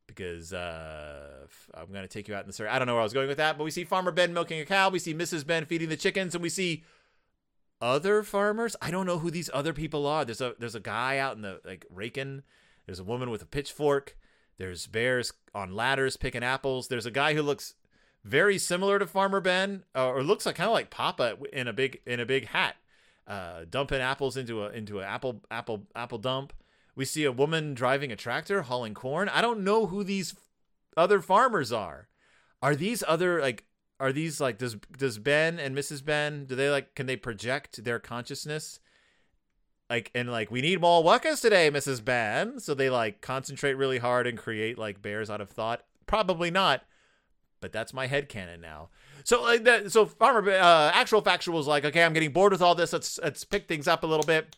because 0.08 0.54
uh, 0.54 1.46
I'm 1.74 1.88
going 1.88 2.04
to 2.04 2.08
take 2.08 2.28
you 2.28 2.36
out 2.36 2.42
in 2.42 2.48
the 2.48 2.54
story. 2.54 2.70
I 2.70 2.80
don't 2.80 2.88
know 2.88 2.94
where 2.94 3.02
I 3.02 3.06
was 3.06 3.14
going 3.14 3.28
with 3.28 3.38
that, 3.38 3.58
but 3.58 3.64
we 3.64 3.72
see 3.72 3.84
Farmer 3.84 4.12
Ben 4.12 4.34
milking 4.34 4.60
a 4.60 4.66
cow. 4.66 4.90
We 4.90 5.00
see 5.00 5.14
Mrs. 5.14 5.46
Ben 5.46 5.66
feeding 5.66 5.90
the 5.90 5.98
chickens, 5.98 6.36
and 6.36 6.42
we 6.42 6.50
see 6.50 6.84
other 7.82 8.24
farmers. 8.24 8.76
I 8.82 8.92
don't 8.92 9.06
know 9.06 9.20
who 9.20 9.30
these 9.30 9.50
other 9.54 9.74
people 9.74 10.08
are. 10.08 10.26
There's 10.26 10.42
a 10.42 10.56
there's 10.58 10.76
a 10.76 10.80
guy 10.80 11.18
out 11.18 11.36
in 11.36 11.42
the 11.42 11.60
like 11.66 11.86
raking. 11.90 12.44
There's 12.86 13.00
a 13.00 13.04
woman 13.04 13.30
with 13.30 13.42
a 13.42 13.48
pitchfork. 13.48 14.16
There's 14.58 14.88
bears 14.88 15.34
on 15.54 15.76
ladders 15.76 16.18
picking 16.18 16.44
apples. 16.44 16.88
There's 16.88 17.06
a 17.06 17.12
guy 17.12 17.34
who 17.34 17.42
looks 17.42 17.76
very 18.24 18.58
similar 18.58 19.00
to 19.00 19.08
Farmer 19.08 19.40
Ben, 19.40 19.84
uh, 19.96 20.08
or 20.08 20.24
looks 20.24 20.46
like 20.46 20.56
kind 20.56 20.68
of 20.68 20.74
like 20.74 20.90
Papa 20.90 21.38
in 21.54 21.68
a 21.68 21.74
big 21.74 22.02
in 22.06 22.20
a 22.20 22.26
big 22.26 22.48
hat, 22.48 22.76
uh, 23.28 23.66
dumping 23.70 24.02
apples 24.02 24.38
into 24.38 24.64
a 24.64 24.70
into 24.72 25.00
an 25.00 25.06
apple 25.06 25.42
apple 25.52 25.88
apple 25.96 26.18
dump. 26.18 26.54
We 26.96 27.06
see 27.06 27.26
a 27.26 27.32
woman 27.32 27.74
driving 27.74 28.12
a 28.12 28.16
tractor 28.16 28.64
hauling 28.64 28.94
corn. 28.94 29.30
I 29.30 29.42
don't 29.42 29.64
know 29.64 29.88
who 29.88 30.04
these 30.04 30.34
other 30.96 31.22
farmers 31.22 31.72
are. 31.72 32.08
Are 32.62 32.76
these 32.76 33.04
other 33.08 33.42
like 33.42 33.66
are 34.00 34.12
these 34.12 34.42
like 34.42 34.58
does 34.58 34.76
does 34.98 35.20
Ben 35.20 35.60
and 35.60 35.76
Mrs. 35.76 36.04
Ben 36.04 36.46
do 36.46 36.56
they 36.56 36.70
like 36.70 36.96
can 36.96 37.06
they 37.06 37.18
project 37.18 37.84
their 37.84 38.00
consciousness 38.00 38.80
like 39.90 40.12
and 40.16 40.32
like 40.32 40.52
we 40.52 40.62
need 40.62 40.82
more 40.82 41.04
workers 41.04 41.42
today 41.42 41.70
mrs 41.72 42.04
Ben. 42.04 42.60
So 42.60 42.74
they 42.74 42.90
like 42.90 43.22
concentrate 43.22 43.74
really 43.74 44.00
hard 44.00 44.28
and 44.28 44.38
create 44.38 44.78
like 44.78 45.02
bears 45.02 45.30
out 45.30 45.42
of 45.42 45.50
thought. 45.50 45.84
Probably 46.06 46.52
not 46.52 46.84
but 47.66 47.72
that's 47.72 47.96
my 47.96 48.06
head 48.06 48.30
canon 48.30 48.62
now. 48.62 48.90
So 49.24 49.42
like 49.42 49.64
that 49.64 49.92
so 49.92 50.06
farmer 50.06 50.52
uh, 50.52 50.92
actual 50.94 51.22
factual 51.22 51.58
was 51.58 51.66
like 51.66 51.84
okay 51.84 52.04
i'm 52.04 52.14
getting 52.14 52.32
bored 52.32 52.52
with 52.52 52.62
all 52.62 52.76
this. 52.76 52.94
Let's 52.94 53.20
let's 53.24 53.44
pick 53.44 53.68
things 53.68 53.88
up 53.88 54.04
a 54.04 54.08
little 54.08 54.26
bit. 54.26 54.56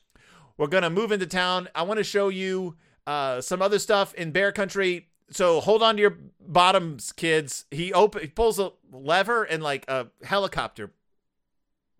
We're 0.58 0.68
gonna 0.68 0.90
move 0.90 1.13
into 1.13 1.26
town. 1.26 1.70
I 1.74 1.84
want 1.84 2.00
to 2.00 2.04
show 2.04 2.28
you 2.28 2.76
uh, 3.06 3.40
some 3.40 3.62
other 3.62 3.80
stuff 3.80 4.13
in 4.16 4.32
bear 4.32 4.52
country. 4.52 5.08
So 5.30 5.62
hold 5.62 5.82
on 5.82 5.96
to 5.96 6.02
your 6.02 6.18
bottoms 6.42 7.13
kids. 7.13 7.63
He 7.72 7.94
open 7.94 8.24
he 8.24 8.28
pulls 8.28 8.60
a 8.60 8.72
lever 8.92 9.44
and 9.44 9.63
like 9.63 9.86
a 9.88 10.08
helicopter 10.24 10.92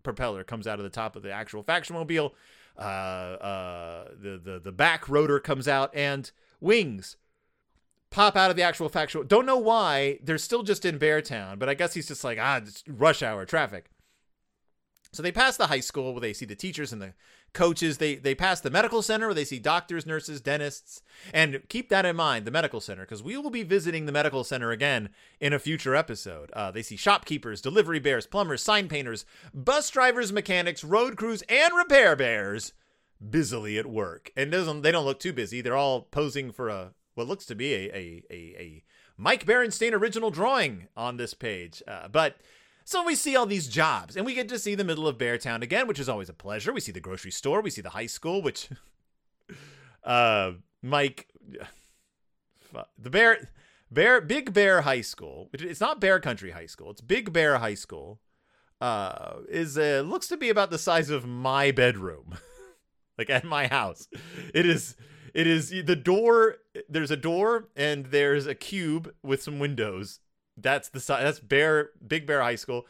propeller 0.02 0.44
comes 0.44 0.66
out 0.66 0.78
of 0.78 0.82
the 0.82 0.90
top 0.90 1.16
of 1.16 1.22
the 1.22 1.32
actual 1.32 1.62
faction 1.62 1.96
mobile 1.96 2.34
uh, 2.78 2.80
uh, 2.80 4.04
the, 4.20 4.38
the, 4.38 4.60
the 4.60 4.72
back 4.72 5.08
rotor 5.08 5.40
comes 5.40 5.66
out 5.66 5.94
and 5.94 6.30
wings 6.60 7.16
pop 8.10 8.36
out 8.36 8.50
of 8.50 8.56
the 8.56 8.62
actual 8.62 8.88
factual. 8.88 9.24
Don't 9.24 9.46
know 9.46 9.58
why. 9.58 10.18
They're 10.22 10.38
still 10.38 10.62
just 10.62 10.84
in 10.84 10.98
Beartown, 10.98 11.58
but 11.58 11.68
I 11.68 11.74
guess 11.74 11.94
he's 11.94 12.08
just 12.08 12.24
like, 12.24 12.38
ah, 12.40 12.60
rush 12.86 13.22
hour 13.22 13.44
traffic. 13.44 13.90
So 15.12 15.22
they 15.22 15.32
pass 15.32 15.56
the 15.56 15.68
high 15.68 15.80
school 15.80 16.12
where 16.12 16.20
they 16.20 16.32
see 16.32 16.44
the 16.44 16.54
teachers 16.54 16.92
and 16.92 17.00
the 17.00 17.14
coaches. 17.52 17.98
They 17.98 18.16
they 18.16 18.34
pass 18.34 18.60
the 18.60 18.70
medical 18.70 19.02
center 19.02 19.26
where 19.26 19.34
they 19.34 19.44
see 19.44 19.58
doctors, 19.58 20.06
nurses, 20.06 20.40
dentists. 20.40 21.02
And 21.32 21.62
keep 21.68 21.88
that 21.88 22.06
in 22.06 22.16
mind, 22.16 22.44
the 22.44 22.50
medical 22.50 22.80
center, 22.80 23.02
because 23.02 23.22
we 23.22 23.36
will 23.36 23.50
be 23.50 23.62
visiting 23.62 24.06
the 24.06 24.12
medical 24.12 24.44
center 24.44 24.70
again 24.70 25.10
in 25.40 25.52
a 25.52 25.58
future 25.58 25.94
episode. 25.94 26.50
Uh, 26.52 26.70
they 26.70 26.82
see 26.82 26.96
shopkeepers, 26.96 27.60
delivery 27.60 27.98
bears, 27.98 28.26
plumbers, 28.26 28.62
sign 28.62 28.88
painters, 28.88 29.24
bus 29.52 29.90
drivers, 29.90 30.32
mechanics, 30.32 30.84
road 30.84 31.16
crews, 31.16 31.42
and 31.48 31.74
repair 31.74 32.16
bears 32.16 32.72
busily 33.30 33.78
at 33.78 33.86
work. 33.86 34.30
And 34.36 34.50
doesn't 34.52 34.82
they 34.82 34.92
don't 34.92 35.06
look 35.06 35.20
too 35.20 35.32
busy. 35.32 35.60
They're 35.60 35.76
all 35.76 36.02
posing 36.02 36.52
for 36.52 36.68
a 36.68 36.92
what 37.14 37.26
looks 37.26 37.46
to 37.46 37.54
be 37.54 37.74
a 37.74 37.88
a 37.88 38.22
a, 38.30 38.34
a 38.58 38.84
Mike 39.16 39.44
Berenstain 39.44 39.92
original 39.92 40.30
drawing 40.30 40.86
on 40.96 41.16
this 41.16 41.34
page. 41.34 41.82
Uh, 41.88 42.06
but 42.08 42.36
so 42.88 43.04
we 43.04 43.14
see 43.14 43.36
all 43.36 43.44
these 43.44 43.68
jobs, 43.68 44.16
and 44.16 44.24
we 44.24 44.32
get 44.32 44.48
to 44.48 44.58
see 44.58 44.74
the 44.74 44.82
middle 44.82 45.06
of 45.06 45.18
Beartown 45.18 45.60
again, 45.60 45.86
which 45.86 46.00
is 46.00 46.08
always 46.08 46.30
a 46.30 46.32
pleasure. 46.32 46.72
We 46.72 46.80
see 46.80 46.90
the 46.90 47.00
grocery 47.00 47.30
store, 47.30 47.60
we 47.60 47.68
see 47.68 47.82
the 47.82 47.90
high 47.90 48.06
school, 48.06 48.40
which 48.40 48.70
uh 50.04 50.52
Mike 50.82 51.28
the 52.98 53.10
Bear 53.10 53.50
Bear 53.90 54.22
Big 54.22 54.54
Bear 54.54 54.80
High 54.80 55.02
School. 55.02 55.50
It's 55.52 55.82
not 55.82 56.00
Bear 56.00 56.18
Country 56.18 56.52
High 56.52 56.64
School. 56.64 56.90
It's 56.90 57.02
Big 57.02 57.30
Bear 57.30 57.58
High 57.58 57.74
School. 57.74 58.20
Uh 58.80 59.40
is 59.50 59.76
uh 59.76 60.02
looks 60.06 60.28
to 60.28 60.38
be 60.38 60.48
about 60.48 60.70
the 60.70 60.78
size 60.78 61.10
of 61.10 61.26
my 61.26 61.70
bedroom. 61.70 62.38
like 63.18 63.28
at 63.28 63.44
my 63.44 63.66
house. 63.66 64.08
It 64.54 64.64
is 64.64 64.96
it 65.34 65.46
is 65.46 65.68
the 65.68 65.94
door 65.94 66.56
there's 66.88 67.10
a 67.10 67.18
door 67.18 67.68
and 67.76 68.06
there's 68.06 68.46
a 68.46 68.54
cube 68.54 69.12
with 69.22 69.42
some 69.42 69.58
windows 69.58 70.20
that's 70.60 70.88
the 70.88 71.00
that's 71.06 71.40
Bear 71.40 71.90
Big 72.06 72.26
Bear 72.26 72.42
High 72.42 72.56
School. 72.56 72.86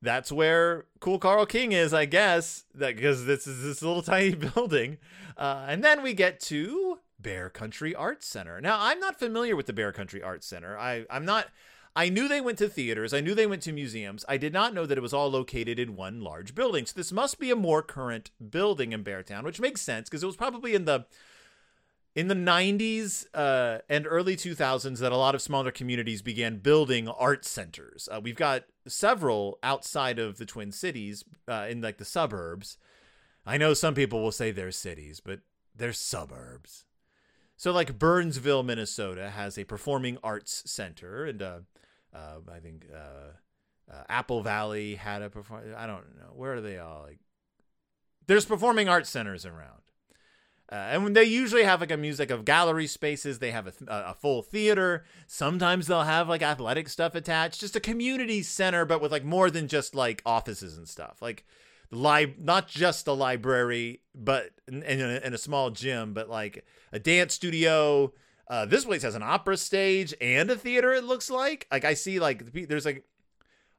That's 0.00 0.30
where 0.30 0.86
Cool 1.00 1.18
Carl 1.18 1.44
King 1.44 1.72
is, 1.72 1.92
I 1.92 2.04
guess, 2.04 2.64
that 2.74 2.96
because 2.96 3.26
this 3.26 3.46
is 3.46 3.62
this 3.62 3.82
little 3.82 4.02
tiny 4.14 4.34
building. 4.34 4.98
Uh, 5.36 5.66
and 5.68 5.82
then 5.82 6.02
we 6.02 6.14
get 6.14 6.40
to 6.40 7.00
Bear 7.18 7.50
Country 7.50 7.94
Arts 7.94 8.26
Center. 8.26 8.60
Now, 8.60 8.78
I'm 8.80 9.00
not 9.00 9.18
familiar 9.18 9.56
with 9.56 9.66
the 9.66 9.72
Bear 9.72 9.92
Country 9.92 10.22
Arts 10.22 10.46
Center. 10.46 10.78
I 10.78 11.04
I'm 11.10 11.24
not 11.24 11.48
I 11.96 12.10
knew 12.10 12.28
they 12.28 12.40
went 12.40 12.58
to 12.58 12.68
theaters. 12.68 13.12
I 13.12 13.20
knew 13.20 13.34
they 13.34 13.46
went 13.46 13.62
to 13.62 13.72
museums. 13.72 14.24
I 14.28 14.36
did 14.36 14.52
not 14.52 14.72
know 14.72 14.86
that 14.86 14.96
it 14.96 15.00
was 15.00 15.12
all 15.12 15.28
located 15.28 15.80
in 15.80 15.96
one 15.96 16.20
large 16.20 16.54
building. 16.54 16.86
So 16.86 16.92
this 16.94 17.10
must 17.10 17.40
be 17.40 17.50
a 17.50 17.56
more 17.56 17.82
current 17.82 18.30
building 18.50 18.92
in 18.92 19.02
Beartown, 19.02 19.42
which 19.42 19.60
makes 19.60 19.80
sense 19.80 20.08
because 20.08 20.22
it 20.22 20.26
was 20.26 20.36
probably 20.36 20.76
in 20.76 20.84
the 20.84 21.06
in 22.18 22.26
the 22.26 22.34
90s 22.34 23.26
uh, 23.32 23.78
and 23.88 24.04
early 24.04 24.34
2000s 24.34 24.98
that 24.98 25.12
a 25.12 25.16
lot 25.16 25.36
of 25.36 25.40
smaller 25.40 25.70
communities 25.70 26.20
began 26.20 26.56
building 26.56 27.06
art 27.06 27.44
centers. 27.44 28.08
Uh, 28.10 28.20
we've 28.20 28.34
got 28.34 28.64
several 28.88 29.56
outside 29.62 30.18
of 30.18 30.36
the 30.36 30.44
Twin 30.44 30.72
Cities 30.72 31.22
uh, 31.46 31.68
in 31.70 31.80
like 31.80 31.98
the 31.98 32.04
suburbs. 32.04 32.76
I 33.46 33.56
know 33.56 33.72
some 33.72 33.94
people 33.94 34.20
will 34.20 34.32
say 34.32 34.50
they're 34.50 34.72
cities, 34.72 35.20
but 35.20 35.42
they're 35.76 35.92
suburbs. 35.92 36.86
So, 37.56 37.70
like 37.70 38.00
Burnsville, 38.00 38.64
Minnesota, 38.64 39.30
has 39.30 39.56
a 39.56 39.62
performing 39.62 40.18
arts 40.24 40.64
center, 40.66 41.24
and 41.24 41.40
uh, 41.40 41.58
uh, 42.12 42.38
I 42.52 42.58
think 42.58 42.86
uh, 42.92 44.02
Apple 44.08 44.42
Valley 44.42 44.96
had 44.96 45.22
a 45.22 45.30
perform. 45.30 45.72
I 45.76 45.86
don't 45.86 46.16
know 46.18 46.32
where 46.34 46.54
are 46.54 46.60
they 46.60 46.78
all 46.78 47.04
like. 47.04 47.20
There's 48.26 48.44
performing 48.44 48.88
arts 48.88 49.08
centers 49.08 49.46
around, 49.46 49.82
uh, 50.70 50.74
and 50.74 51.16
they 51.16 51.24
usually 51.24 51.64
have 51.64 51.80
like 51.80 51.90
a 51.90 51.96
music 51.96 52.30
of 52.30 52.44
gallery 52.44 52.86
spaces. 52.86 53.38
They 53.38 53.52
have 53.52 53.66
a, 53.66 53.72
a 53.88 54.14
full 54.14 54.42
theater. 54.42 55.04
Sometimes 55.26 55.86
they'll 55.86 56.02
have 56.02 56.28
like 56.28 56.42
athletic 56.42 56.90
stuff 56.90 57.14
attached. 57.14 57.60
Just 57.60 57.76
a 57.76 57.80
community 57.80 58.42
center, 58.42 58.84
but 58.84 59.00
with 59.00 59.10
like 59.10 59.24
more 59.24 59.50
than 59.50 59.66
just 59.66 59.94
like 59.94 60.20
offices 60.26 60.76
and 60.76 60.86
stuff. 60.86 61.22
Like 61.22 61.46
li- 61.90 62.34
not 62.38 62.68
just 62.68 63.06
a 63.06 63.12
library, 63.12 64.02
but 64.14 64.50
in, 64.66 64.82
in, 64.82 65.00
a, 65.00 65.20
in 65.24 65.32
a 65.32 65.38
small 65.38 65.70
gym, 65.70 66.12
but 66.12 66.28
like 66.28 66.64
a 66.92 66.98
dance 66.98 67.34
studio. 67.34 68.12
Uh, 68.46 68.66
this 68.66 68.84
place 68.84 69.02
has 69.02 69.14
an 69.14 69.22
opera 69.22 69.56
stage 69.56 70.14
and 70.20 70.50
a 70.50 70.56
theater. 70.56 70.92
It 70.92 71.04
looks 71.04 71.30
like. 71.30 71.66
Like 71.72 71.86
I 71.86 71.94
see, 71.94 72.20
like 72.20 72.52
there's 72.68 72.84
like 72.84 73.04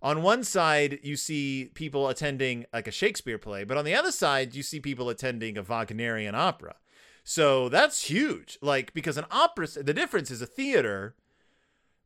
on 0.02 0.22
one 0.22 0.44
side 0.44 1.00
you 1.04 1.16
see 1.16 1.72
people 1.74 2.08
attending 2.08 2.66
like 2.74 2.88
a 2.88 2.92
Shakespeare 2.92 3.38
play, 3.38 3.64
but 3.64 3.78
on 3.78 3.86
the 3.86 3.96
other 3.96 4.12
side 4.12 4.56
you 4.56 4.64
see 4.64 4.80
people 4.80 5.10
attending 5.10 5.58
a 5.58 5.64
Wagnerian 5.64 6.36
opera. 6.36 6.76
So 7.24 7.70
that's 7.70 8.10
huge. 8.10 8.58
Like 8.62 8.94
because 8.94 9.18
an 9.18 9.26
opera, 9.30 9.68
the 9.68 9.94
difference 9.94 10.32
is 10.32 10.42
a 10.42 10.48
theater 10.48 11.16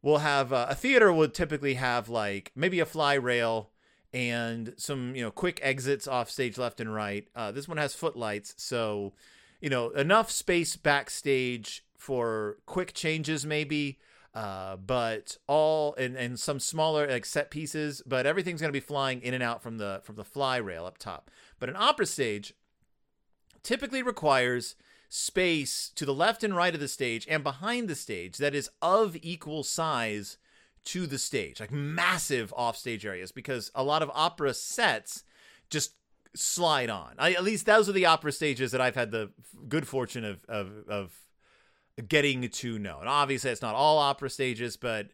will 0.01 0.19
have 0.19 0.53
uh, 0.53 0.67
a 0.69 0.75
theater 0.75 1.11
would 1.11 1.33
typically 1.33 1.75
have 1.75 2.09
like 2.09 2.51
maybe 2.55 2.79
a 2.79 2.85
fly 2.85 3.15
rail 3.15 3.71
and 4.13 4.73
some 4.77 5.15
you 5.15 5.23
know 5.23 5.31
quick 5.31 5.59
exits 5.63 6.07
off 6.07 6.29
stage 6.29 6.59
left 6.59 6.79
and 6.79 6.93
right. 6.93 7.27
Uh, 7.35 7.51
this 7.51 7.67
one 7.67 7.77
has 7.77 7.95
footlights, 7.95 8.53
so 8.57 9.13
you 9.61 9.69
know 9.69 9.89
enough 9.91 10.29
space 10.29 10.75
backstage 10.75 11.83
for 11.97 12.57
quick 12.67 12.93
changes 12.93 13.45
maybe. 13.45 13.97
Uh, 14.33 14.75
but 14.75 15.37
all 15.47 15.93
and, 15.95 16.15
and 16.15 16.39
some 16.39 16.59
smaller 16.59 17.07
like 17.07 17.25
set 17.25 17.51
pieces, 17.51 18.01
but 18.05 18.25
everything's 18.25 18.61
gonna 18.61 18.73
be 18.73 18.79
flying 18.79 19.21
in 19.21 19.33
and 19.33 19.43
out 19.43 19.61
from 19.61 19.77
the 19.77 20.01
from 20.03 20.15
the 20.15 20.23
fly 20.23 20.57
rail 20.57 20.85
up 20.85 20.97
top. 20.97 21.29
But 21.59 21.69
an 21.69 21.75
opera 21.77 22.07
stage 22.07 22.53
typically 23.61 24.01
requires 24.01 24.75
space 25.07 25.91
to 25.93 26.05
the 26.05 26.13
left 26.13 26.43
and 26.43 26.55
right 26.55 26.73
of 26.73 26.79
the 26.79 26.87
stage 26.87 27.27
and 27.29 27.43
behind 27.43 27.87
the 27.87 27.95
stage 27.95 28.37
that 28.37 28.55
is 28.55 28.69
of 28.81 29.15
equal 29.21 29.63
size 29.63 30.37
to 30.85 31.05
the 31.05 31.19
stage, 31.19 31.59
like 31.59 31.71
massive 31.71 32.51
offstage 32.57 33.05
areas, 33.05 33.31
because 33.31 33.71
a 33.75 33.83
lot 33.83 34.01
of 34.01 34.11
opera 34.13 34.53
sets 34.53 35.23
just 35.69 35.93
slide 36.35 36.89
on. 36.89 37.13
I, 37.19 37.33
at 37.33 37.43
least 37.43 37.65
those 37.65 37.87
are 37.87 37.93
the 37.93 38.07
opera 38.07 38.31
stages 38.31 38.71
that 38.71 38.81
I've 38.81 38.95
had 38.95 39.11
the 39.11 39.29
good 39.69 39.87
fortune 39.87 40.25
of 40.25 40.43
of 40.49 40.71
of 40.89 41.13
getting 42.07 42.47
to 42.49 42.79
know. 42.79 42.99
And 42.99 43.09
obviously, 43.09 43.51
it's 43.51 43.61
not 43.61 43.75
all 43.75 43.99
opera 43.99 44.29
stages, 44.29 44.77
but 44.77 45.09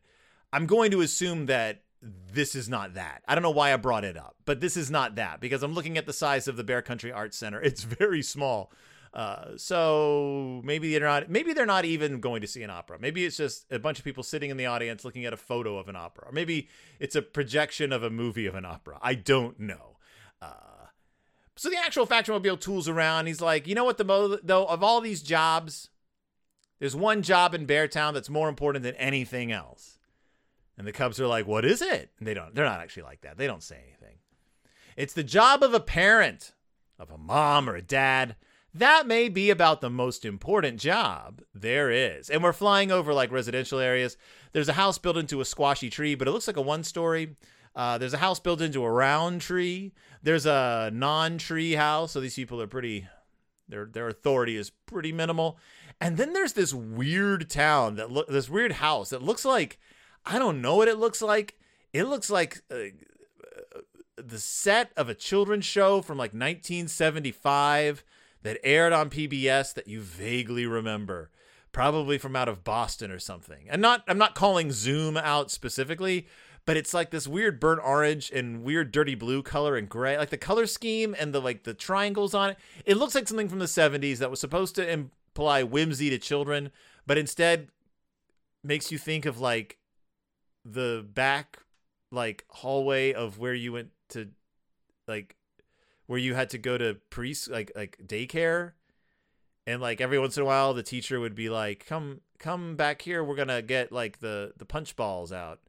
I'm 0.54 0.66
going 0.66 0.92
to 0.92 1.02
assume 1.02 1.48
that 1.48 1.84
this 2.02 2.56
is 2.56 2.70
not 2.70 2.94
that. 2.94 3.24
I 3.28 3.36
don't 3.36 3.42
know 3.42 3.50
why 3.50 3.74
I 3.74 3.78
brought 3.78 4.06
it 4.06 4.18
up, 4.18 4.36
but 4.46 4.62
this 4.62 4.78
is 4.78 4.90
not 4.90 5.16
that 5.16 5.42
because 5.42 5.64
I'm 5.64 5.74
looking 5.74 5.98
at 5.98 6.06
the 6.06 6.14
size 6.14 6.48
of 6.48 6.56
the 6.56 6.64
Bear 6.64 6.82
Country 6.82 7.12
Arts 7.12 7.38
Center. 7.38 7.62
It's 7.64 7.84
very 7.84 8.22
small. 8.22 8.72
Uh, 9.14 9.58
so 9.58 10.62
maybe 10.64 10.92
they're 10.92 11.08
not. 11.08 11.30
Maybe 11.30 11.54
they're 11.54 11.66
not 11.66 11.84
even 11.84 12.20
going 12.20 12.42
to 12.42 12.48
see 12.48 12.62
an 12.62 12.70
opera. 12.70 12.98
Maybe 13.00 13.26
it's 13.26 13.38
just 13.38 13.66
a 13.72 13.80
bunch 13.80 13.98
of 13.98 14.06
people 14.06 14.24
sitting 14.24 14.52
in 14.52 14.58
the 14.58 14.68
audience 14.68 15.04
looking 15.04 15.26
at 15.26 15.34
a 15.34 15.38
photo 15.38 15.78
of 15.78 15.90
an 15.90 15.96
opera. 15.96 16.28
Or 16.28 16.32
maybe 16.32 16.70
it's 17.00 17.16
a 17.16 17.22
projection 17.22 17.92
of 17.92 18.04
a 18.04 18.10
movie 18.10 18.46
of 18.46 18.56
an 18.56 18.66
opera. 18.66 19.00
I 19.02 19.16
don't 19.16 19.60
know. 19.60 19.98
Uh, 20.42 20.54
so 21.56 21.70
the 21.70 21.78
actual 21.78 22.06
Factionmobile 22.06 22.60
tools 22.60 22.88
around. 22.88 23.26
He's 23.26 23.42
like, 23.42 23.68
you 23.68 23.74
know 23.74 23.84
what? 23.84 23.98
The 23.98 24.06
mo- 24.06 24.40
though 24.44 24.66
of 24.66 24.84
all 24.84 25.02
these 25.02 25.24
jobs, 25.24 25.89
there's 26.80 26.96
one 26.96 27.22
job 27.22 27.54
in 27.54 27.68
Beartown 27.68 28.14
that's 28.14 28.30
more 28.30 28.50
important 28.50 28.84
than 28.84 28.96
anything 28.96 29.52
else. 29.52 30.00
And 30.78 30.88
the 30.88 30.94
Cubs 30.94 31.20
are 31.20 31.28
like, 31.28 31.46
what 31.46 31.66
is 31.66 31.82
it? 31.82 32.12
And 32.20 32.28
they 32.28 32.34
don't. 32.34 32.56
They're 32.56 32.66
not 32.66 32.80
actually 32.80 33.04
like 33.04 33.22
that. 33.22 33.38
They 33.38 33.48
don't 33.48 33.64
say 33.64 33.78
anything. 33.86 34.18
It's 34.96 35.14
the 35.14 35.24
job 35.24 35.62
of 35.62 35.74
a 35.74 35.80
parent, 35.80 36.54
of 36.98 37.12
a 37.12 37.18
mom 37.18 37.70
or 37.70 37.76
a 37.76 37.82
dad 37.82 38.36
that 38.74 39.08
may 39.08 39.30
be 39.30 39.50
about 39.50 39.82
the 39.82 39.90
most 39.90 40.26
important 40.26 40.80
job 40.80 41.42
there 41.54 41.90
is. 41.90 42.30
And 42.30 42.44
we're 42.44 42.54
flying 42.54 42.92
over 42.92 43.14
like 43.14 43.32
residential 43.32 43.80
areas. 43.80 44.16
There's 44.52 44.70
a 44.70 44.74
house 44.74 44.98
built 44.98 45.18
into 45.18 45.42
a 45.42 45.46
squashy 45.46 45.90
tree, 45.90 46.16
but 46.16 46.28
it 46.28 46.32
looks 46.32 46.48
like 46.48 46.58
a 46.58 46.62
one 46.62 46.84
story. 46.84 47.36
Uh, 47.76 47.98
there's 47.98 48.14
a 48.14 48.18
house 48.18 48.40
built 48.40 48.62
into 48.62 48.84
a 48.84 48.92
round 48.92 49.42
tree. 49.42 49.94
There's 50.22 50.46
a 50.46 50.92
non 50.94 51.38
tree 51.38 51.74
house. 51.74 52.12
So 52.12 52.22
these 52.22 52.36
people 52.36 52.62
are 52.62 52.68
pretty, 52.68 53.08
their, 53.68 53.86
their 53.86 54.08
authority 54.08 54.56
is 54.56 54.70
pretty 54.70 55.12
minimal. 55.12 55.58
And 56.02 56.18
then 56.18 56.34
there's 56.34 56.54
this 56.54 56.74
weird 56.74 57.50
town 57.50 57.96
that 57.96 58.12
look, 58.12 58.28
this 58.28 58.50
weird 58.50 58.74
house 58.74 59.10
that 59.10 59.22
looks 59.22 59.44
like, 59.44 59.80
I 60.26 60.40
don't 60.40 60.62
know 60.62 60.76
what 60.76 60.88
it 60.88 60.98
looks 60.98 61.22
like. 61.22 61.58
It 61.92 62.04
looks 62.04 62.30
like 62.30 62.62
uh, 62.72 62.76
uh 62.76 63.82
the 64.18 64.40
set 64.40 64.92
of 64.98 65.10
a 65.10 65.16
children's 65.16 65.66
show 65.66 66.02
from 66.02 66.18
like 66.18 66.32
1975 66.32 68.04
that 68.44 68.60
aired 68.64 68.94
on 68.94 69.10
PBS 69.10 69.74
that 69.74 69.88
you 69.88 70.02
vaguely 70.02 70.66
remember, 70.66 71.30
probably 71.72 72.18
from 72.18 72.36
out 72.36 72.48
of 72.48 72.64
Boston 72.64 73.12
or 73.12 73.20
something. 73.20 73.68
And 73.70 73.82
not 73.82 74.04
I'm 74.08 74.18
not 74.18 74.36
calling 74.36 74.72
Zoom 74.72 75.18
out 75.18 75.52
specifically, 75.52 76.28
but 76.66 76.78
it's 76.78 76.94
like 76.94 77.10
this 77.10 77.28
weird 77.28 77.60
burnt 77.60 77.82
orange 77.84 78.32
and 78.32 78.64
weird 78.64 78.92
dirty 78.92 79.16
blue 79.16 79.42
color 79.44 79.76
and 79.76 79.90
gray. 79.90 80.18
Like 80.18 80.30
the 80.30 80.38
color 80.38 80.68
scheme 80.68 81.16
and 81.20 81.34
the 81.34 81.42
like 81.42 81.64
the 81.64 81.74
triangles 81.74 82.34
on 82.34 82.52
it. 82.52 82.58
It 82.86 82.98
looks 82.98 83.16
like 83.16 83.28
something 83.28 83.50
from 83.50 83.60
the 83.60 83.66
70s 83.66 84.18
that 84.18 84.30
was 84.30 84.40
supposed 84.40 84.76
to 84.76 84.90
imply 85.30 85.64
whimsy 85.64 86.10
to 86.10 86.18
children, 86.18 86.72
but 87.06 87.18
instead 87.18 87.70
makes 88.64 88.92
you 88.92 88.98
think 88.98 89.26
of 89.26 89.40
like 89.40 89.78
the 90.66 91.06
back 91.14 91.60
like 92.12 92.46
hallway 92.50 93.14
of 93.14 93.38
where 93.38 93.54
you 93.54 93.74
went 93.74 93.90
to 94.10 94.30
like 95.08 95.36
where 96.08 96.20
you 96.20 96.34
had 96.34 96.50
to 96.50 96.58
go 96.58 96.78
to 96.78 96.98
pre 97.10 97.36
like 97.50 97.72
like 97.76 97.98
daycare. 98.06 98.74
And 99.68 99.82
like 99.82 100.02
every 100.02 100.18
once 100.18 100.36
in 100.36 100.42
a 100.42 100.46
while 100.48 100.74
the 100.74 100.82
teacher 100.82 101.20
would 101.20 101.36
be 101.36 101.50
like 101.50 101.86
come 101.86 102.22
come 102.40 102.76
back 102.76 103.02
here. 103.02 103.24
We're 103.24 103.36
gonna 103.36 103.62
get 103.62 103.92
like 103.92 104.20
the 104.20 104.54
the 104.58 104.66
punch 104.66 104.96
balls 104.96 105.32
out. 105.32 105.60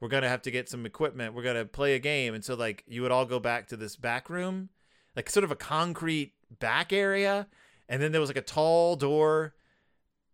We're 0.00 0.08
gonna 0.08 0.28
have 0.28 0.42
to 0.42 0.50
get 0.50 0.68
some 0.68 0.86
equipment. 0.86 1.34
We're 1.34 1.42
gonna 1.42 1.64
play 1.64 1.94
a 1.94 1.98
game. 1.98 2.34
And 2.34 2.44
so 2.44 2.54
like 2.54 2.84
you 2.86 3.02
would 3.02 3.10
all 3.10 3.26
go 3.26 3.40
back 3.40 3.66
to 3.68 3.76
this 3.76 3.96
back 3.96 4.30
room 4.30 4.70
like 5.16 5.28
sort 5.28 5.44
of 5.44 5.50
a 5.50 5.56
concrete 5.56 6.32
back 6.58 6.92
area 6.92 7.46
and 7.90 8.00
then 8.00 8.12
there 8.12 8.20
was 8.22 8.30
like 8.30 8.38
a 8.38 8.42
tall 8.42 8.96
door 8.96 9.52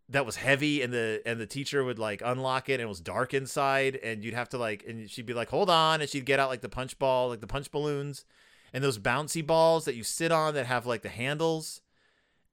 that 0.09 0.25
was 0.25 0.37
heavy 0.37 0.83
and 0.83 0.93
the 0.93 1.21
and 1.27 1.41
the 1.41 1.47
teacher 1.47 1.83
would 1.83 1.99
like 1.99 2.23
unlock 2.25 2.69
it 2.69 2.75
and 2.75 2.83
it 2.83 2.89
was 2.89 3.01
dark 3.01 3.35
inside 3.35 3.97
and 3.97 4.23
you'd 4.23 4.35
have 4.35 4.49
to 4.51 4.59
like 4.59 4.85
and 4.87 5.11
she'd 5.11 5.27
be 5.27 5.35
like 5.35 5.49
hold 5.49 5.69
on 5.69 6.01
and 6.01 6.09
she'd 6.09 6.25
get 6.25 6.39
out 6.39 6.49
like 6.49 6.61
the 6.61 6.69
punch 6.69 6.97
ball 7.01 7.29
like 7.31 7.41
the 7.41 7.47
punch 7.49 7.73
balloons 7.73 8.25
and 8.73 8.85
those 8.85 8.99
bouncy 8.99 9.45
balls 9.45 9.85
that 9.87 9.95
you 9.95 10.03
sit 10.03 10.31
on 10.31 10.53
that 10.53 10.67
have 10.67 10.85
like 10.85 11.01
the 11.01 11.09
handles. 11.09 11.81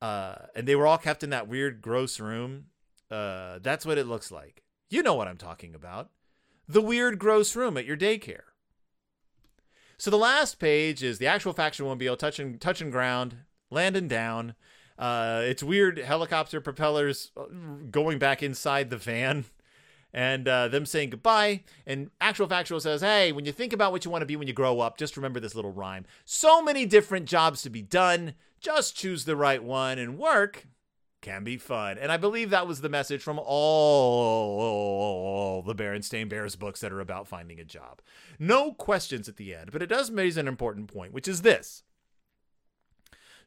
Uh, 0.01 0.35
and 0.55 0.67
they 0.67 0.75
were 0.75 0.87
all 0.87 0.97
kept 0.97 1.21
in 1.21 1.29
that 1.31 1.47
weird, 1.47 1.81
gross 1.81 2.17
room. 2.19 2.67
Uh, 3.09 3.59
that's 3.61 3.85
what 3.85 3.97
it 3.97 4.07
looks 4.07 4.31
like. 4.31 4.63
You 4.89 5.03
know 5.03 5.15
what 5.15 5.27
I'm 5.27 5.37
talking 5.37 5.75
about. 5.75 6.11
The 6.67 6.81
weird, 6.81 7.19
gross 7.19 7.57
room 7.57 7.77
at 7.77 7.85
your 7.85 7.97
daycare. 7.97 8.43
So 9.97 10.09
the 10.09 10.17
last 10.17 10.59
page 10.59 11.03
is 11.03 11.19
the 11.19 11.27
actual 11.27 11.53
Factionmobile 11.53 12.17
touching 12.17 12.57
touching 12.57 12.89
ground, 12.89 13.37
landing 13.69 14.07
down. 14.07 14.55
Uh, 14.97 15.41
it's 15.43 15.63
weird 15.63 15.97
helicopter 15.97 16.61
propellers 16.61 17.31
uh, 17.35 17.45
going 17.89 18.19
back 18.19 18.43
inside 18.43 18.89
the 18.89 18.97
van 18.97 19.45
and 20.13 20.47
uh, 20.47 20.67
them 20.67 20.85
saying 20.85 21.09
goodbye. 21.09 21.63
And 21.85 22.11
Actual 22.21 22.47
Factual 22.47 22.79
says, 22.79 23.01
hey, 23.01 23.31
when 23.31 23.45
you 23.45 23.51
think 23.51 23.73
about 23.73 23.91
what 23.91 24.05
you 24.05 24.11
want 24.11 24.21
to 24.21 24.27
be 24.27 24.35
when 24.35 24.47
you 24.47 24.53
grow 24.53 24.79
up, 24.79 24.97
just 24.97 25.17
remember 25.17 25.39
this 25.39 25.55
little 25.55 25.71
rhyme. 25.71 26.05
So 26.25 26.61
many 26.61 26.85
different 26.85 27.25
jobs 27.25 27.63
to 27.63 27.69
be 27.69 27.81
done. 27.81 28.35
Just 28.59 28.95
choose 28.95 29.25
the 29.25 29.35
right 29.35 29.63
one, 29.63 29.99
and 29.99 30.17
work 30.17 30.67
can 31.21 31.43
be 31.43 31.57
fun. 31.57 31.97
And 31.97 32.11
I 32.11 32.17
believe 32.17 32.51
that 32.51 32.67
was 32.67 32.81
the 32.81 32.89
message 32.89 33.23
from 33.23 33.39
all 33.43 35.63
the 35.63 35.75
Berenstain 35.75 36.29
Bears 36.29 36.55
books 36.55 36.79
that 36.81 36.93
are 36.93 36.99
about 36.99 37.27
finding 37.27 37.59
a 37.59 37.65
job. 37.65 38.01
No 38.37 38.73
questions 38.73 39.27
at 39.27 39.37
the 39.37 39.55
end, 39.55 39.71
but 39.71 39.81
it 39.81 39.87
does 39.87 40.11
raise 40.11 40.37
an 40.37 40.47
important 40.47 40.93
point, 40.93 41.13
which 41.13 41.27
is 41.27 41.41
this. 41.41 41.81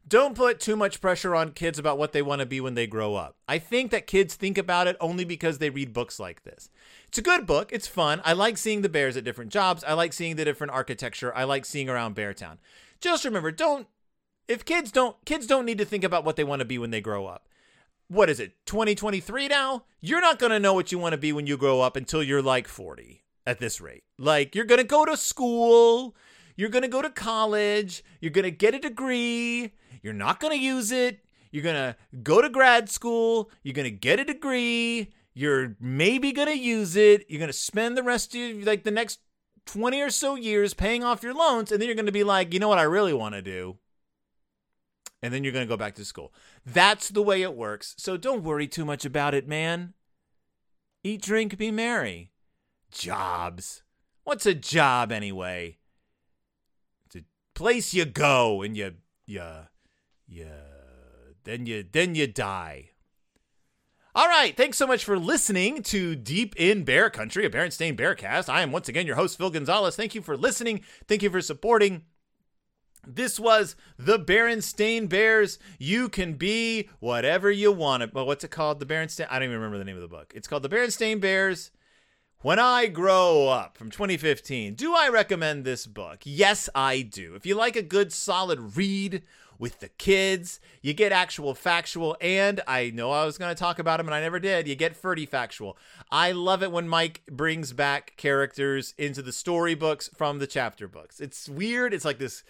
Don't 0.09 0.37
put 0.37 0.61
too 0.61 0.77
much 0.77 1.01
pressure 1.01 1.35
on 1.35 1.51
kids 1.53 1.79
about 1.79 1.99
what 1.99 2.13
they 2.13 2.23
want 2.23 2.41
to 2.41 2.47
be 2.47 2.61
when 2.61 2.75
they 2.75 2.87
grow 2.87 3.17
up. 3.17 3.37
I 3.49 3.59
think 3.59 3.91
that 3.91 4.07
kids 4.07 4.35
think 4.35 4.57
about 4.57 4.87
it 4.87 4.97
only 5.01 5.25
because 5.25 5.59
they 5.59 5.71
read 5.71 5.93
books 5.93 6.21
like 6.21 6.45
this. 6.45 6.71
It's 7.09 7.19
a 7.19 7.23
good 7.23 7.47
book. 7.47 7.73
It's 7.73 7.89
fun. 7.89 8.21
I 8.25 8.33
like 8.33 8.57
seeing 8.57 8.83
the 8.83 8.89
bears 8.89 9.17
at 9.17 9.25
different 9.25 9.51
jobs. 9.51 9.83
I 9.85 9.95
like 9.95 10.13
seeing 10.13 10.37
the 10.37 10.45
different 10.45 10.73
architecture. 10.73 11.35
I 11.35 11.45
like 11.45 11.65
seeing 11.65 11.89
around 11.89 12.15
Beartown. 12.15 12.59
Just 13.01 13.25
remember, 13.25 13.51
don't 13.51 13.89
if 14.49 14.65
kids 14.65 14.93
don't 14.93 15.17
kids 15.25 15.47
don't 15.47 15.65
need 15.65 15.79
to 15.79 15.85
think 15.85 16.05
about 16.05 16.25
what 16.25 16.37
they 16.37 16.45
want 16.45 16.61
to 16.61 16.67
be 16.67 16.79
when 16.79 16.91
they 16.91 17.01
grow 17.01 17.27
up. 17.27 17.49
What 18.09 18.31
is 18.31 18.39
it? 18.39 18.55
2023 18.67 19.49
now? 19.49 19.85
You're 20.01 20.21
not 20.21 20.39
going 20.39 20.53
to 20.53 20.61
know 20.61 20.75
what 20.75 20.93
you 20.93 20.99
want 20.99 21.15
to 21.15 21.19
be 21.19 21.33
when 21.33 21.49
you 21.49 21.57
grow 21.57 21.81
up 21.81 21.97
until 21.97 22.23
you're 22.23 22.43
like 22.43 22.69
40 22.69 23.25
at 23.45 23.59
this 23.59 23.81
rate. 23.81 24.05
Like 24.17 24.55
you're 24.55 24.65
going 24.65 24.81
to 24.81 24.85
go 24.85 25.05
to 25.05 25.17
school, 25.17 26.15
you're 26.57 26.71
going 26.71 26.83
to 26.83 26.89
go 26.89 27.03
to 27.03 27.11
college, 27.11 28.03
you're 28.21 28.31
going 28.31 28.45
to 28.45 28.51
get 28.51 28.75
a 28.75 28.79
degree, 28.79 29.73
you're 30.03 30.13
not 30.13 30.41
going 30.41 30.57
to 30.57 30.63
use 30.63 30.91
it. 30.91 31.21
You're 31.53 31.63
going 31.63 31.77
to 31.77 31.97
go 32.23 32.43
to 32.43 32.51
grad 32.51 32.91
school, 32.91 33.51
you're 33.63 33.73
going 33.73 33.85
to 33.85 33.91
get 33.91 34.21
a 34.21 34.25
degree, 34.25 35.13
you're 35.33 35.77
maybe 35.81 36.33
going 36.33 36.49
to 36.49 36.59
use 36.59 36.97
it, 36.97 37.25
you're 37.29 37.39
going 37.39 37.49
to 37.49 37.53
spend 37.53 37.97
the 37.97 38.03
rest 38.03 38.35
of 38.35 38.65
like 38.65 38.85
the 38.85 38.91
next 38.91 39.21
20 39.67 40.01
or 40.03 40.11
so 40.11 40.35
years 40.35 40.75
paying 40.75 41.03
off 41.03 41.23
your 41.23 41.35
loans 41.35 41.73
and 41.73 41.81
then 41.81 41.89
you're 41.89 41.97
going 41.97 42.07
to 42.07 42.13
be 42.13 42.25
like, 42.25 42.53
"You 42.53 42.61
know 42.61 42.69
what 42.69 42.79
I 42.79 42.83
really 42.83 43.15
want 43.15 43.35
to 43.35 43.43
do?" 43.43 43.79
And 45.23 45.33
then 45.33 45.45
you're 45.45 45.53
going 45.53 45.67
to 45.67 45.69
go 45.69 45.79
back 45.79 45.95
to 45.95 46.05
school. 46.05 46.33
That's 46.65 47.09
the 47.09 47.23
way 47.23 47.43
it 47.43 47.57
works. 47.57 47.95
So 47.97 48.17
don't 48.17 48.45
worry 48.45 48.69
too 48.69 48.85
much 48.85 49.05
about 49.05 49.35
it, 49.35 49.49
man. 49.49 49.95
Eat, 51.03 51.23
drink, 51.23 51.57
be 51.57 51.71
merry. 51.71 52.33
Jobs. 52.91 53.83
What's 54.25 54.47
a 54.47 54.55
job 54.55 55.11
anyway? 55.11 55.79
Place 57.57 57.95
you 57.95 58.05
go 58.05 58.61
and 58.61 58.77
you 58.77 58.97
you 59.27 59.43
you 60.29 60.51
then 61.45 61.65
you 61.65 61.87
then 61.91 62.15
you 62.15 62.27
die. 62.27 62.91
All 64.15 64.29
right, 64.29 64.55
thanks 64.55 64.77
so 64.77 64.87
much 64.87 65.07
for 65.07 65.19
listening 65.19 65.83
to 65.85 66.15
Deep 66.15 66.55
in 66.57 66.85
Bear 66.85 67.09
Country, 67.09 67.47
a 67.47 67.51
Berenstain 67.51 67.99
Bearcast. 67.99 68.51
I 68.51 68.61
am 68.61 68.73
once 68.73 68.91
again 68.91 69.07
your 69.07 69.17
host 69.17 69.39
Phil 69.39 69.49
Gonzalez. 69.49 69.97
Thank 69.97 70.15
you 70.15 70.21
for 70.21 70.37
listening. 70.37 70.83
Thank 71.09 71.23
you 71.23 71.31
for 71.31 71.41
supporting. 71.41 72.03
This 73.07 73.41
was 73.41 73.75
the 73.99 74.19
Berenstain 74.19 75.09
Bears. 75.09 75.59
You 75.79 76.11
can 76.11 76.35
be 76.35 76.91
whatever 77.01 77.51
you 77.51 77.73
want. 77.73 78.13
Well, 78.13 78.27
what's 78.27 78.45
it 78.45 78.51
called? 78.51 78.81
The 78.81 78.87
Berenstain. 78.87 79.29
I 79.31 79.39
don't 79.39 79.49
even 79.49 79.57
remember 79.57 79.79
the 79.79 79.85
name 79.85 79.97
of 79.97 80.03
the 80.03 80.09
book. 80.09 80.31
It's 80.37 80.47
called 80.47 80.63
The 80.63 80.69
Berenstain 80.69 81.23
Bears. 81.23 81.71
When 82.43 82.59
I 82.59 82.87
Grow 82.89 83.49
Up 83.49 83.79
from 83.79 83.91
2015. 83.91 84.75
Do 84.75 84.95
I 84.95 85.09
recommend 85.09 85.65
this 85.65 85.87
book? 85.87 86.21
Yes, 86.25 86.69
I 86.75 87.01
do. 87.01 87.35
If 87.35 87.47
you 87.47 87.55
like 87.55 87.77
a 87.77 87.83
good 87.83 88.13
solid 88.13 88.77
read 88.77 89.23
with 89.59 89.81
the 89.81 89.89
kids, 89.89 90.61
you 90.83 90.93
get 90.93 91.13
actual 91.13 91.55
factual, 91.55 92.15
and 92.21 92.61
I 92.69 92.91
know 92.91 93.11
I 93.11 93.25
was 93.25 93.39
going 93.39 93.53
to 93.55 93.59
talk 93.59 93.79
about 93.79 94.01
him 94.01 94.07
and 94.07 94.15
I 94.15 94.21
never 94.21 94.39
did. 94.39 94.69
You 94.69 94.77
get 94.77 94.95
Ferdy 94.95 95.25
factual. 95.25 95.79
I 96.13 96.33
love 96.33 96.63
it 96.63 96.71
when 96.71 96.87
Mike 96.87 97.23
brings 97.31 97.73
back 97.73 98.13
characters 98.19 98.93
into 98.99 99.23
the 99.23 99.33
storybooks 99.33 100.11
from 100.15 100.39
the 100.39 100.47
chapter 100.47 100.87
books. 100.87 101.21
It's 101.21 101.49
weird. 101.49 101.95
It's 101.95 102.05
like 102.05 102.19
this 102.19 102.45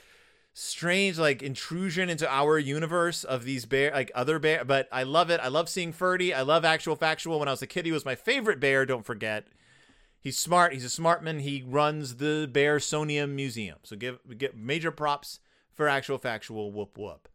strange 0.53 1.17
like 1.17 1.45
intrusion 1.45 2.11
into 2.11 2.29
our 2.29 2.59
universe 2.59 3.23
of 3.23 3.45
these 3.45 3.67
bear 3.67 3.91
like 3.91 4.11
other 4.15 4.39
bear 4.39 4.65
but 4.65 4.89
i 4.91 5.03
love 5.03 5.29
it 5.29 5.39
i 5.43 5.49
love 5.49 5.69
seeing 5.69 5.93
ferdy 5.93 6.33
i 6.33 6.41
love 6.41 6.65
actual 6.65 6.97
factual 6.97 7.39
when 7.39 7.47
i 7.47 7.51
was 7.51 7.61
a 7.61 7.67
kid 7.67 7.85
he 7.85 7.93
was 7.93 8.07
my 8.07 8.15
favorite 8.15 8.59
bear 8.59 8.87
don't 8.87 9.05
forget 9.05 9.45
he's 10.27 10.37
smart. 10.37 10.73
He's 10.73 10.85
a 10.85 10.91
smart 10.91 11.23
man. 11.23 11.39
He 11.39 11.63
runs 11.65 12.17
the 12.17 12.51
Bearsonian 12.53 13.31
museum. 13.31 13.79
So 13.85 13.95
give 13.95 14.19
get 14.37 14.57
major 14.57 14.91
props 14.91 15.39
for 15.73 15.89
actual 15.89 16.19
factual 16.19 16.73
whoop 16.73 16.99
whoop. 16.99 17.29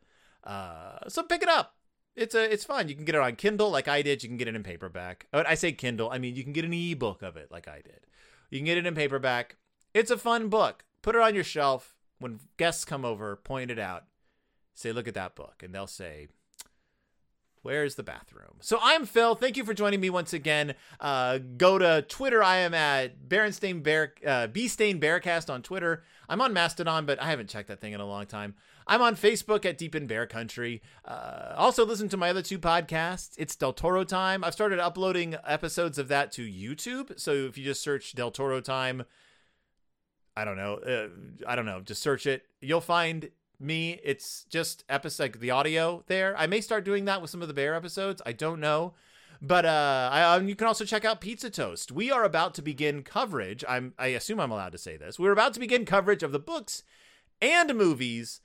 Uh 0.43 1.08
so 1.08 1.23
pick 1.23 1.41
it 1.41 1.47
up. 1.47 1.77
It's 2.17 2.36
a 2.36 2.51
it's 2.51 2.65
fun 2.65 2.89
you 2.89 2.95
can 2.95 3.06
get 3.06 3.15
it 3.15 3.21
on 3.21 3.38
kindle 3.38 3.71
like 3.71 3.88
i 3.88 4.01
did. 4.01 4.21
You 4.23 4.27
can 4.27 4.38
get 4.38 4.49
it 4.49 4.56
in 4.56 4.63
paperback. 4.63 5.27
I 5.32 5.56
say 5.56 5.71
kindle 5.71 6.10
i 6.12 6.17
mean 6.17 6.36
you 6.36 6.43
can 6.43 6.51
get 6.51 6.65
an 6.65 6.73
ebook 6.73 7.21
of 7.21 7.38
it 7.38 7.49
like 7.49 7.69
i 7.69 7.77
did. 7.77 8.01
You 8.49 8.60
can 8.60 8.65
get 8.65 8.77
it 8.77 8.86
in 8.86 8.93
paperback. 8.93 9.56
It's 9.93 10.12
a 10.12 10.17
fun 10.17 10.49
book. 10.49 10.84
Put 11.01 11.15
it 11.15 11.21
on 11.21 11.34
your 11.34 11.45
shelf. 11.45 11.95
When 12.19 12.39
guests 12.58 12.86
come 12.86 13.04
over, 13.06 13.36
point 13.38 13.71
it 13.71 13.80
out, 13.80 14.04
say, 14.75 14.91
look 14.91 15.08
at 15.08 15.15
that 15.15 15.36
book. 15.36 15.63
And 15.63 15.73
they'll 15.73 15.88
say, 15.88 16.27
Where's 17.63 17.93
the 17.93 18.04
bathroom? 18.04 18.56
So 18.60 18.80
I'm 18.82 19.06
Phil. 19.06 19.36
Thank 19.36 19.56
you 19.56 19.63
for 19.63 19.76
joining 19.76 20.00
me 20.00 20.10
once 20.10 20.34
again. 20.34 20.74
Uh, 21.00 21.38
go 21.58 21.78
to 21.78 22.02
Twitter. 22.02 22.41
I 22.41 22.58
am 22.58 22.74
at 22.74 23.28
Berenstain 23.30 23.84
Bear, 23.84 24.15
uh, 24.26 24.47
Stain 24.67 25.00
Bearcast 25.00 25.47
on 25.47 25.62
Twitter. 25.62 26.04
I'm 26.28 26.41
on 26.41 26.54
Mastodon, 26.54 27.06
but 27.06 27.21
I 27.21 27.30
haven't 27.30 27.50
checked 27.50 27.67
that 27.67 27.80
thing 27.80 27.93
in 27.93 28.00
a 28.00 28.06
long 28.06 28.26
time. 28.26 28.56
I'm 28.88 29.04
on 29.04 29.15
Facebook 29.15 29.63
at 29.63 29.78
Deep 29.78 29.93
in 29.93 30.08
Bear 30.08 30.26
Country. 30.26 30.82
Uh, 31.06 31.54
also, 31.56 31.86
listen 31.86 32.10
to 32.10 32.17
my 32.17 32.32
other 32.32 32.41
two 32.41 32.58
podcasts. 32.58 33.36
It's 33.38 33.56
Del 33.56 33.74
Toro 33.74 34.04
Time. 34.04 34.43
I've 34.43 34.54
started 34.54 34.80
uploading 34.80 35.36
episodes 35.45 36.00
of 36.00 36.08
that 36.08 36.32
to 36.34 36.41
YouTube. 36.41 37.19
So 37.19 37.32
if 37.32 37.60
you 37.60 37.63
just 37.63 37.84
search 37.84 38.13
Del 38.13 38.32
Toro 38.32 38.60
Time, 38.60 39.04
I 40.36 40.45
don't 40.45 40.58
know. 40.58 40.76
Uh, 40.76 41.10
I 41.47 41.56
don't 41.56 41.65
know. 41.67 41.82
Just 41.82 42.02
search 42.02 42.26
it. 42.26 42.43
You'll 42.60 42.82
find 42.82 43.30
me. 43.62 44.00
It's 44.04 44.45
just 44.50 44.84
episode 44.89 45.39
the 45.39 45.52
audio 45.52 46.04
there. 46.08 46.36
I 46.38 46.47
may 46.47 46.62
start 46.62 46.86
doing 46.86 47.06
that 47.06 47.21
with 47.21 47.30
some 47.30 47.41
of 47.41 47.47
the 47.47 47.54
bear 47.54 47.76
episodes. 47.76 48.21
I 48.26 48.32
don't 48.32 48.60
know. 48.60 48.93
But 49.41 49.65
uh, 49.65 50.10
I, 50.12 50.36
um, 50.36 50.47
you 50.47 50.56
can 50.56 50.67
also 50.67 50.86
check 50.86 51.04
out 51.04 51.19
Pizza 51.19 51.50
Toast. 51.50 51.91
We 51.91 52.12
are 52.12 52.24
about 52.24 52.54
to 52.56 52.62
begin 52.62 53.02
coverage. 53.02 53.63
I'm, 53.67 53.93
I 53.97 54.08
assume 54.08 54.39
I'm 54.39 54.52
allowed 54.52 54.74
to 54.74 54.78
say 54.78 54.97
this. 54.97 55.17
We're 55.17 55.32
about 55.32 55.54
to 55.56 55.60
begin 55.60 55.84
coverage 55.84 56.21
of 56.21 56.32
the 56.32 56.39
books 56.39 56.84
and 57.41 57.74
movies 57.74 58.41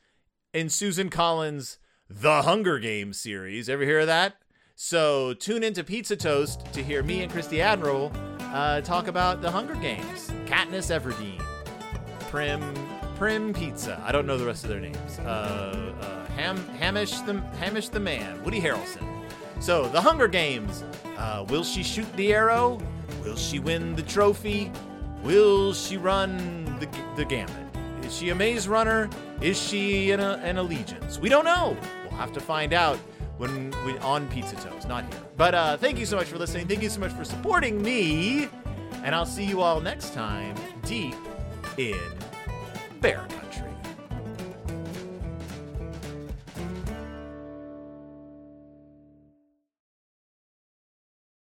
in 0.55 0.71
Susan 0.71 1.11
Collins' 1.11 1.79
The 2.09 2.43
Hunger 2.43 2.79
Games 2.79 3.21
series. 3.21 3.69
Ever 3.69 3.85
hear 3.85 4.01
of 4.01 4.07
that? 4.07 4.37
So 4.75 5.35
tune 5.35 5.63
into 5.63 5.85
Pizza 5.85 6.17
Toast 6.17 6.65
to 6.73 6.83
hear 6.83 7.03
me 7.03 7.23
and 7.23 7.31
Christy 7.31 7.61
Admiral 7.61 8.11
uh, 8.41 8.81
talk 8.81 9.07
about 9.09 9.43
The 9.43 9.51
Hunger 9.51 9.75
Games. 9.75 10.31
Katniss 10.47 10.91
Everdeen. 10.91 11.43
Prim 12.31 12.63
Prim 13.17 13.55
Pizza. 13.55 14.03
I 14.05 14.13
don't 14.13 14.27
know 14.27 14.37
the 14.37 14.45
rest 14.45 14.65
of 14.65 14.71
their 14.71 14.81
names. 14.81 15.19
Uh, 15.19 15.93
uh, 16.01 16.27
Ham 16.33 16.57
Hamish 16.79 17.19
the 17.21 17.41
Hamish 17.59 17.89
the 17.89 18.01
Man. 18.01 18.43
Woody 18.45 18.61
Harrelson. 18.61 19.07
So 19.59 19.89
the 19.89 20.01
Hunger 20.01 20.29
Games. 20.29 20.85
Uh, 21.17 21.47
will 21.49 21.65
she 21.65 21.83
shoot 21.83 22.11
the 22.17 22.35
arrow? 22.35 22.79
Will 23.23 23.37
she 23.37 23.59
win 23.59 23.97
the 23.97 24.03
trophy? 24.03 24.71
Will 25.23 25.73
she 25.73 25.97
run 25.97 26.65
the, 26.79 26.89
the 27.17 27.25
gamut? 27.25 27.51
Is 28.03 28.15
she 28.15 28.29
a 28.29 28.35
maze 28.35 28.69
runner? 28.69 29.09
Is 29.41 29.61
she 29.61 30.11
an, 30.11 30.21
an 30.21 30.59
allegiance? 30.59 31.19
We 31.19 31.31
don't 31.31 31.47
know. 31.47 31.75
We'll 32.03 32.19
have 32.19 32.33
to 32.35 32.41
find 32.41 32.75
out 32.75 32.99
when 33.39 33.71
we 33.87 33.97
on 33.99 34.29
Pizza 34.29 34.57
Toast, 34.57 34.89
not 34.89 35.05
here. 35.05 35.23
But 35.39 35.55
uh, 35.55 35.77
thank 35.79 35.99
you 35.99 36.07
so 36.07 36.17
much 36.17 36.27
for 36.27 36.37
listening. 36.37 36.69
Thank 36.69 36.83
you 36.83 36.91
so 36.91 37.01
much 37.01 37.13
for 37.13 37.25
supporting 37.25 37.81
me. 37.81 38.49
And 39.03 39.15
I'll 39.15 39.27
see 39.27 39.45
you 39.45 39.63
all 39.63 39.81
next 39.81 40.13
time, 40.13 40.55
deep 40.83 41.15
in 41.79 42.26
Bear 43.07 43.19
Country. 43.29 43.66